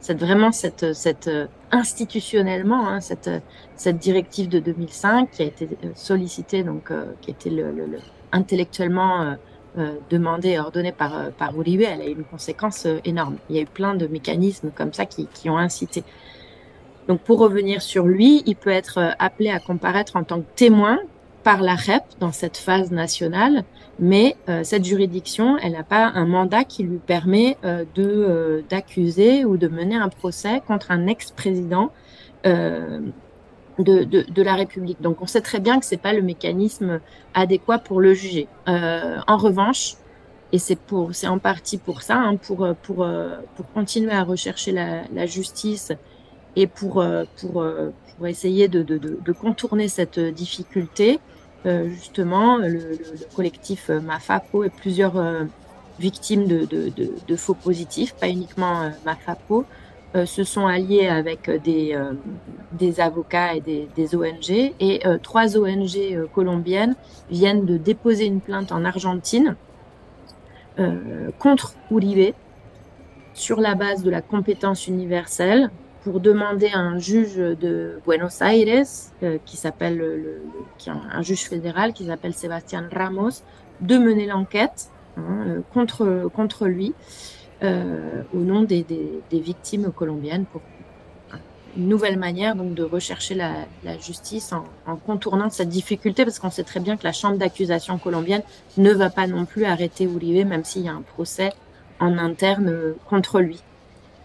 C'est 0.00 0.18
vraiment 0.18 0.52
cette, 0.52 0.94
cette 0.94 1.30
institutionnellement 1.70 2.88
hein, 2.88 3.00
cette, 3.00 3.30
cette 3.76 3.98
directive 3.98 4.48
de 4.48 4.58
2005 4.58 5.30
qui 5.30 5.42
a 5.42 5.46
été 5.46 5.68
sollicitée 5.94 6.62
donc 6.62 6.90
euh, 6.90 7.12
qui 7.20 7.30
était 7.30 7.50
le, 7.50 7.72
le, 7.72 7.98
intellectuellement 8.32 9.22
euh, 9.22 9.34
euh, 9.78 9.94
demandée 10.08 10.50
et 10.50 10.58
ordonnée 10.58 10.92
par 10.92 11.30
par 11.32 11.54
Uribe, 11.54 11.82
elle 11.82 12.00
a 12.00 12.06
eu 12.06 12.12
une 12.12 12.25
conséquence 12.25 12.87
énorme. 13.04 13.37
Il 13.50 13.56
y 13.56 13.58
a 13.58 13.62
eu 13.62 13.66
plein 13.66 13.94
de 13.94 14.06
mécanismes 14.06 14.70
comme 14.75 14.92
ça 14.92 15.04
qui, 15.04 15.26
qui 15.26 15.50
ont 15.50 15.58
incité. 15.58 16.04
Donc 17.06 17.20
pour 17.20 17.38
revenir 17.38 17.82
sur 17.82 18.06
lui, 18.06 18.42
il 18.46 18.56
peut 18.56 18.70
être 18.70 19.14
appelé 19.18 19.50
à 19.50 19.60
comparaître 19.60 20.16
en 20.16 20.25
tant 20.25 20.40
que 20.40 20.46
témoin 20.56 20.98
par 21.42 21.62
la 21.62 21.75
REP 21.75 22.02
dans 22.21 22.33
cette 22.33 22.57
phase 22.57 22.90
nationale, 22.90 23.64
mais 23.99 24.37
euh, 24.49 24.62
cette 24.64 24.85
juridiction, 24.85 25.57
elle 25.59 25.73
n'a 25.73 25.83
pas 25.83 26.07
un 26.07 26.26
mandat 26.26 26.64
qui 26.64 26.83
lui 26.83 26.99
permet 26.99 27.57
euh, 27.64 27.85
de 27.95 28.04
euh, 28.04 28.62
d'accuser 28.68 29.45
ou 29.45 29.57
de 29.57 29.68
mener 29.68 29.97
un 29.97 30.09
procès 30.09 30.62
contre 30.66 30.90
un 30.90 31.07
ex-président 31.07 31.90
de, 32.45 33.12
de, 33.78 34.42
la 34.42 34.54
République. 34.54 35.02
Donc 35.02 35.21
on 35.21 35.26
sait 35.26 35.40
très 35.40 35.61
bien 35.61 35.78
que 35.80 35.85
c'est 35.85 36.00
pas 36.00 36.12
le 36.12 36.23
mécanisme 36.23 37.00
adéquat 37.35 37.78
pour 37.78 38.00
le 38.00 38.14
juger. 38.14 38.49
en 38.66 39.37
revanche, 39.37 39.97
et 40.52 40.59
c'est 40.59 40.78
en 41.26 41.38
partie 41.38 41.76
pour 41.76 42.00
ça, 42.00 42.16
hein, 42.16 42.37
pour 42.37 42.66
pour 42.83 43.07
pour 43.57 43.72
continuer 43.74 44.12
à 44.12 44.22
rechercher 44.22 44.72
la 44.72 45.27
justice 45.27 45.92
et 46.59 46.66
pour 46.66 47.05
pour 47.40 47.64
pour 48.18 48.27
essayer 48.27 48.68
de, 48.68 48.83
de, 48.83 48.99
de 48.99 49.33
contourner 49.33 49.88
cette 49.88 50.18
difficulté, 50.18 51.21
euh, 51.66 51.88
justement 51.88 52.57
le, 52.57 52.68
le, 52.68 53.35
collectif 53.35 53.90
euh, 53.90 54.01
Mafapo 54.01 54.64
et 54.64 54.71
plusieurs 54.71 55.16
euh, 55.16 55.44
victimes 55.99 56.47
de, 56.47 56.64
de, 56.64 56.92
de, 57.27 57.37
faux 57.37 57.55
positifs, 57.55 58.14
pas 58.14 58.29
uniquement 58.29 58.90
Mafapo, 59.05 59.64
se 60.25 60.42
sont 60.42 60.66
alliés 60.66 61.07
avec 61.07 61.51
des, 61.64 61.94
des 62.73 63.01
avocats 63.01 63.55
et 63.55 63.61
des, 63.61 63.88
des 63.94 64.14
ONG. 64.14 64.73
Et 64.81 65.03
trois 65.23 65.59
ONG 65.59 66.27
colombiennes 66.33 66.94
viennent 67.31 67.66
de 67.66 67.77
déposer 67.77 68.25
une 68.25 68.40
plainte 68.40 68.73
en 68.73 68.85
Argentine 68.85 69.57
contre 71.40 71.75
Uribe 71.90 72.33
sur 73.35 73.61
la 73.61 73.75
base 73.75 74.03
de 74.03 74.11
la 74.11 74.23
compétence 74.23 74.87
universelle 74.87 75.68
pour 76.09 76.21
demander 76.21 76.68
à 76.68 76.79
un 76.79 76.99
juge 76.99 77.37
de 77.37 78.01
Buenos 78.07 78.40
Aires, 78.40 78.87
euh, 79.23 79.37
qui 79.44 79.59
s'appelle 79.59 79.99
le, 79.99 80.40
qui 80.79 80.88
est 80.88 80.92
un, 80.92 81.21
juge 81.21 81.42
fédéral, 81.42 81.92
qui 81.92 82.07
s'appelle 82.07 82.33
Sébastien 82.33 82.88
Ramos, 82.90 83.42
de 83.83 83.99
mener 83.99 84.25
l'enquête 84.25 84.88
hein, 85.18 85.44
euh, 85.47 85.61
contre, 85.75 86.31
contre 86.35 86.66
lui 86.66 86.94
euh, 87.62 88.23
au 88.33 88.38
nom 88.38 88.62
des, 88.62 88.87
des, 88.88 89.38
victimes 89.38 89.92
colombiennes 89.92 90.47
pour 90.47 90.62
une 91.77 91.88
nouvelle 91.88 92.18
manière 92.18 92.57
donc 92.57 92.73
de 92.73 92.85
rechercher 92.85 93.35
la, 93.35 93.53
la 93.85 93.99
justice 93.99 94.55
en, 94.55 94.64
en, 94.87 94.97
contournant 94.97 95.51
cette 95.51 95.68
difficulté 95.68 96.25
parce 96.25 96.38
qu'on 96.38 96.51
sait 96.51 96.64
très 96.64 96.81
bien 96.81 96.97
que 96.97 97.05
la 97.05 97.12
chambre 97.12 97.37
d'accusation 97.37 97.99
colombienne 97.99 98.42
ne 98.79 98.92
va 98.92 99.11
pas 99.11 99.27
non 99.27 99.44
plus 99.44 99.66
arrêter 99.66 100.05
Uribe 100.05 100.47
même 100.47 100.64
s'il 100.64 100.83
y 100.83 100.88
a 100.88 100.92
un 100.92 101.03
procès 101.03 101.53
en 102.01 102.16
interne 102.16 102.94
contre 103.11 103.40
lui. 103.40 103.61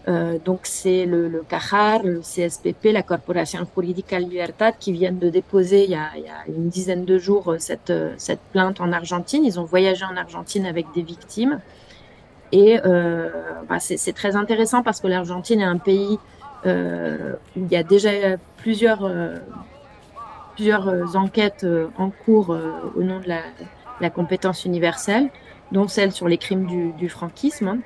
Euh, 0.06 0.38
donc 0.44 0.60
c'est 0.64 1.06
le, 1.06 1.28
le 1.28 1.42
CAJAR, 1.48 2.02
le 2.02 2.20
CSPP, 2.20 2.92
la 2.92 3.02
Corporation 3.02 3.66
Jurídica 3.74 4.18
Libertad 4.18 4.74
qui 4.78 4.92
viennent 4.92 5.18
de 5.18 5.30
déposer 5.30 5.84
il 5.84 5.90
y, 5.90 5.94
a, 5.94 6.10
une 6.46 6.68
dizaine 6.68 7.06
de 7.06 7.18
jours 7.18 7.52
euh, 7.52 7.58
cette, 7.58 7.88
euh, 7.88 8.12
cette 8.18 8.40
plainte 8.52 8.82
en 8.82 8.92
Argentine. 8.92 9.44
Ils 9.44 9.58
ont 9.58 9.64
voyagé 9.64 10.04
en 10.04 10.16
Argentine 10.16 10.66
avec 10.66 10.86
des 10.94 11.02
victimes. 11.02 11.60
Et 12.52 12.78
bah 13.68 13.80
c'est 13.80 14.12
très 14.12 14.36
intéressant 14.36 14.84
parce 14.84 15.00
que 15.00 15.08
l'Argentine 15.08 15.60
est 15.60 15.64
un 15.64 15.78
pays 15.78 16.20
où 16.64 16.68
il 16.68 17.68
y 17.68 17.74
a 17.74 17.82
déjà 17.82 18.10
plusieurs, 18.58 19.02
enquêtes 21.16 21.66
en 21.98 22.10
cours 22.10 22.56
au 22.94 23.02
nom 23.02 23.18
de 23.18 23.28
la, 24.00 24.10
compétence 24.10 24.64
universelle, 24.66 25.30
dont 25.72 25.88
celle 25.88 26.12
sur 26.12 26.28
les 26.28 26.38
crimes 26.38 26.92
du, 26.96 27.08
franquisme. 27.08 27.80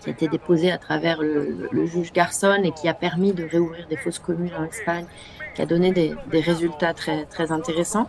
Qui 0.00 0.08
a 0.08 0.12
été 0.12 0.28
déposé 0.28 0.70
à 0.72 0.78
travers 0.78 1.20
le, 1.20 1.86
juge 1.86 2.12
Garçon 2.12 2.60
et 2.64 2.72
qui 2.72 2.88
a 2.88 2.94
permis 2.94 3.32
de 3.32 3.44
réouvrir 3.44 3.86
des 3.88 3.96
fausses 3.96 4.18
communes 4.18 4.54
en 4.58 4.64
Espagne, 4.64 5.04
qui 5.54 5.62
a 5.62 5.66
donné 5.66 5.92
des, 5.92 6.14
résultats 6.32 6.94
très, 6.94 7.24
très 7.26 7.52
intéressants. 7.52 8.08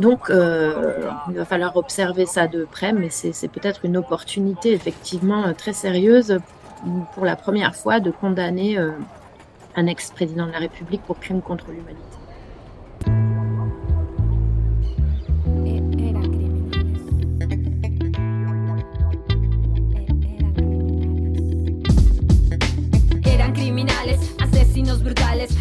Donc, 0.00 0.28
euh, 0.28 1.08
il 1.28 1.36
va 1.36 1.44
falloir 1.44 1.76
observer 1.76 2.26
ça 2.26 2.48
de 2.48 2.64
près, 2.64 2.92
mais 2.92 3.10
c'est 3.10 3.48
peut-être 3.48 3.84
une 3.84 3.96
opportunité 3.96 4.72
effectivement 4.72 5.52
très 5.54 5.72
sérieuse 5.72 6.38
pour 7.14 7.24
la 7.24 7.36
première 7.36 7.74
fois 7.74 8.00
de 8.00 8.10
condamner 8.10 8.76
euh, 8.76 8.90
un 9.76 9.86
ex-président 9.86 10.46
de 10.46 10.52
la 10.52 10.58
République 10.58 11.02
pour 11.02 11.18
crime 11.18 11.40
contre 11.40 11.66
l'humanité. 11.70 13.33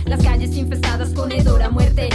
Las 0.06 0.24
calles 0.24 0.58
infestadas 0.58 1.10
con 1.10 1.32
hedor 1.32 1.62
a 1.62 1.70
muerte. 1.70 2.10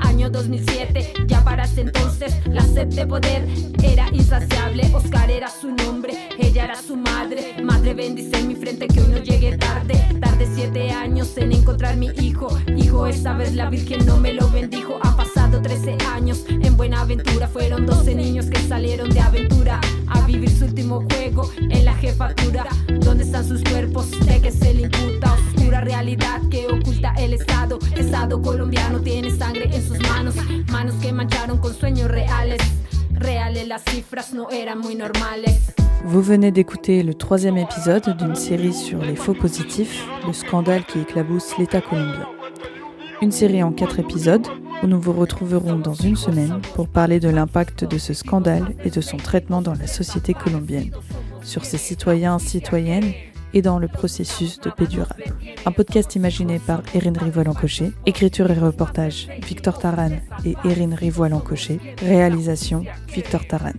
Año 0.00 0.28
2007, 0.28 1.12
ya 1.28 1.44
para 1.44 1.64
ese 1.64 1.82
entonces 1.82 2.34
la 2.46 2.62
sed 2.62 2.88
de 2.88 3.06
poder 3.06 3.46
era 3.84 4.08
insaciable. 4.12 4.90
Oscar 4.92 5.30
era 5.30 5.48
su 5.48 5.70
nombre, 5.70 6.14
ella 6.40 6.64
era 6.64 6.74
su 6.74 6.96
madre. 6.96 7.62
Madre 7.62 7.94
bendice 7.94 8.40
en 8.40 8.48
mi 8.48 8.56
frente 8.56 8.88
que 8.88 9.00
hoy 9.00 9.08
no 9.12 9.18
llegue 9.18 9.56
tarde. 9.56 9.94
Tarde 10.20 10.48
siete 10.52 10.90
años 10.90 11.36
en 11.36 11.52
encontrar 11.52 11.96
mi 11.96 12.08
hijo. 12.08 12.48
Hijo, 12.76 13.06
esta 13.06 13.34
vez 13.34 13.54
la 13.54 13.70
Virgen 13.70 14.04
no 14.04 14.16
me 14.16 14.32
lo 14.32 14.48
bendijo. 14.50 14.98
Ha 15.00 15.16
pasado 15.16 15.62
13 15.62 15.96
años 16.12 16.44
en 16.48 16.76
buena 16.76 17.02
aventura. 17.02 17.46
Fueron 17.46 17.86
12 17.86 18.16
niños 18.16 18.46
que 18.46 18.58
salieron 18.66 19.10
de 19.10 19.20
aventura 19.20 19.80
a 20.08 20.26
vivir 20.26 20.50
su 20.50 20.64
último 20.64 21.04
juego 21.08 21.48
en 21.56 21.84
la 21.84 21.94
jefatura. 21.94 22.66
¿Dónde 23.00 23.22
están 23.22 23.46
sus 23.46 23.62
cuerpos? 23.62 24.10
¿De 24.26 24.40
que 24.40 24.50
se 24.50 24.74
le 24.74 24.82
imputa? 24.82 25.36
Vous 36.04 36.20
venez 36.20 36.50
d'écouter 36.50 37.02
le 37.02 37.14
troisième 37.14 37.56
épisode 37.56 38.18
d'une 38.18 38.34
série 38.34 38.74
sur 38.74 39.00
les 39.00 39.16
faux 39.16 39.32
positifs, 39.32 40.06
le 40.26 40.34
scandale 40.34 40.84
qui 40.84 40.98
éclabousse 40.98 41.56
l'État 41.56 41.80
colombien. 41.80 42.28
Une 43.22 43.32
série 43.32 43.62
en 43.62 43.72
quatre 43.72 43.98
épisodes 43.98 44.46
où 44.82 44.86
nous 44.86 45.00
vous 45.00 45.14
retrouverons 45.14 45.78
dans 45.78 45.94
une 45.94 46.16
semaine 46.16 46.60
pour 46.74 46.86
parler 46.86 47.18
de 47.18 47.30
l'impact 47.30 47.84
de 47.84 47.96
ce 47.96 48.12
scandale 48.12 48.74
et 48.84 48.90
de 48.90 49.00
son 49.00 49.16
traitement 49.16 49.62
dans 49.62 49.74
la 49.74 49.86
société 49.86 50.34
colombienne, 50.34 50.90
sur 51.42 51.64
ses 51.64 51.78
citoyens, 51.78 52.38
citoyennes 52.38 53.14
et 53.54 53.62
dans 53.62 53.78
le 53.78 53.88
processus 53.88 54.60
de 54.60 54.70
paix 54.70 54.86
durable. 54.86 55.24
Un 55.66 55.72
podcast 55.72 56.14
imaginé 56.16 56.58
par 56.58 56.82
Erin 56.94 57.12
Rivoil-Encoché, 57.12 57.92
écriture 58.06 58.50
et 58.50 58.58
reportage 58.58 59.28
Victor 59.46 59.78
Taran 59.78 60.12
et 60.44 60.56
Erin 60.64 60.94
Rivoil-Encoché, 60.94 61.80
réalisation 62.02 62.84
Victor 63.08 63.46
Taran. 63.46 63.72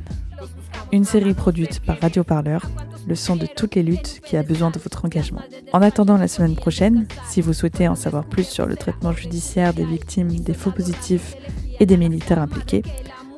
Une 0.91 1.05
série 1.05 1.33
produite 1.33 1.79
par 1.79 1.99
Radio 1.99 2.23
Parleur, 2.23 2.69
le 3.07 3.15
son 3.15 3.35
de 3.35 3.47
toutes 3.47 3.75
les 3.75 3.83
luttes 3.83 4.21
qui 4.23 4.37
a 4.37 4.43
besoin 4.43 4.69
de 4.69 4.79
votre 4.79 5.05
engagement. 5.05 5.41
En 5.73 5.81
attendant 5.81 6.17
la 6.17 6.27
semaine 6.27 6.55
prochaine, 6.55 7.07
si 7.27 7.41
vous 7.41 7.53
souhaitez 7.53 7.87
en 7.87 7.95
savoir 7.95 8.25
plus 8.25 8.47
sur 8.47 8.65
le 8.65 8.75
traitement 8.75 9.11
judiciaire 9.11 9.73
des 9.73 9.85
victimes 9.85 10.29
des 10.29 10.53
faux 10.53 10.71
positifs 10.71 11.35
et 11.79 11.85
des 11.85 11.97
militaires 11.97 12.39
impliqués, 12.39 12.83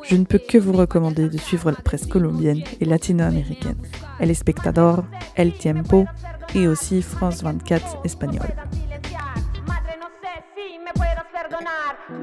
je 0.07 0.15
ne 0.15 0.25
peux 0.25 0.39
que 0.39 0.57
vous 0.57 0.73
recommander 0.73 1.29
de 1.29 1.37
suivre 1.37 1.71
la 1.71 1.77
presse 1.77 2.05
colombienne 2.05 2.63
et 2.79 2.85
latino-américaine, 2.85 3.77
El 4.19 4.29
Espectador, 4.29 5.03
El 5.35 5.53
Tiempo 5.53 6.05
et 6.53 6.67
aussi 6.67 7.01
France 7.01 7.43
24 7.43 8.01
espagnol. 8.03 8.47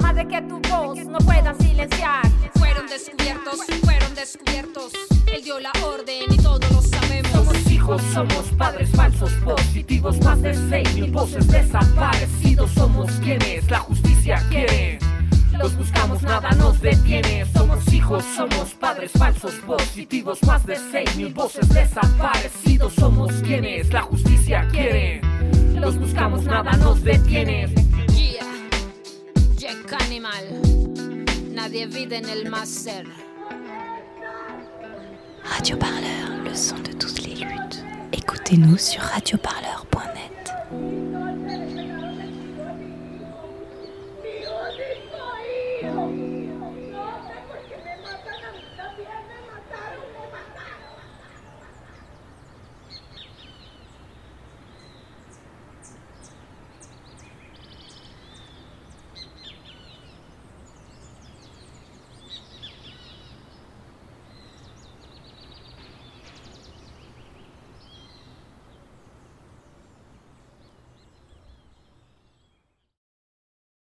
Madre 0.00 0.26
que 0.28 0.40
tu 0.42 0.60
voz 0.68 1.04
no 1.06 1.18
puedan 1.18 1.58
silenciar. 1.58 2.22
Fueron 2.54 2.86
descubiertos, 2.86 3.60
fueron 3.82 4.14
descubiertos. 4.14 4.92
Él 5.32 5.42
dio 5.42 5.58
la 5.58 5.72
orden 5.84 6.24
y 6.30 6.36
todos 6.36 6.70
lo 6.70 6.82
sabemos. 6.82 7.32
Somos 7.32 7.70
hijos, 7.70 8.02
somos 8.12 8.44
padres 8.56 8.90
falsos 8.90 9.32
positivos. 9.44 10.20
Más 10.22 10.40
de 10.40 10.54
seis 10.54 10.94
mil 10.94 11.10
voces 11.10 11.48
desaparecidos. 11.48 12.70
Somos 12.72 13.10
quienes 13.22 13.68
la 13.70 13.80
justicia 13.80 14.36
quiere. 14.50 14.98
Los 15.58 15.76
buscamos, 15.76 16.22
nada 16.22 16.50
nos 16.52 16.80
detiene. 16.80 17.46
Somos 17.52 17.92
hijos, 17.92 18.24
somos 18.36 18.74
padres 18.74 19.12
falsos 19.12 19.54
positivos. 19.66 20.42
Más 20.44 20.64
de 20.66 20.76
seis 20.90 21.14
mil 21.16 21.32
voces 21.32 21.68
desaparecidos. 21.68 22.94
Somos 22.94 23.32
quienes 23.42 23.92
la 23.92 24.02
justicia 24.02 24.66
quiere. 24.70 25.20
Los 25.74 25.98
buscamos, 25.98 26.44
nada 26.44 26.72
nos 26.76 27.02
detiene. 27.02 27.66
Yeah, 28.14 28.44
Jack 29.56 30.02
Animal. 30.02 30.44
Nadie 31.52 31.86
vive 31.86 32.16
en 32.16 32.28
el 32.28 32.48
máster. 32.50 33.06
Radio 35.44 35.78
Parleur, 35.78 36.44
le 36.44 36.56
son 36.56 36.82
de 36.82 36.92
toutes 36.92 37.22
les 37.22 37.34
luttes. 37.36 37.84
Écoutez-nous 38.12 38.78
sur 38.78 39.02
radioparleur.com. 39.02 39.91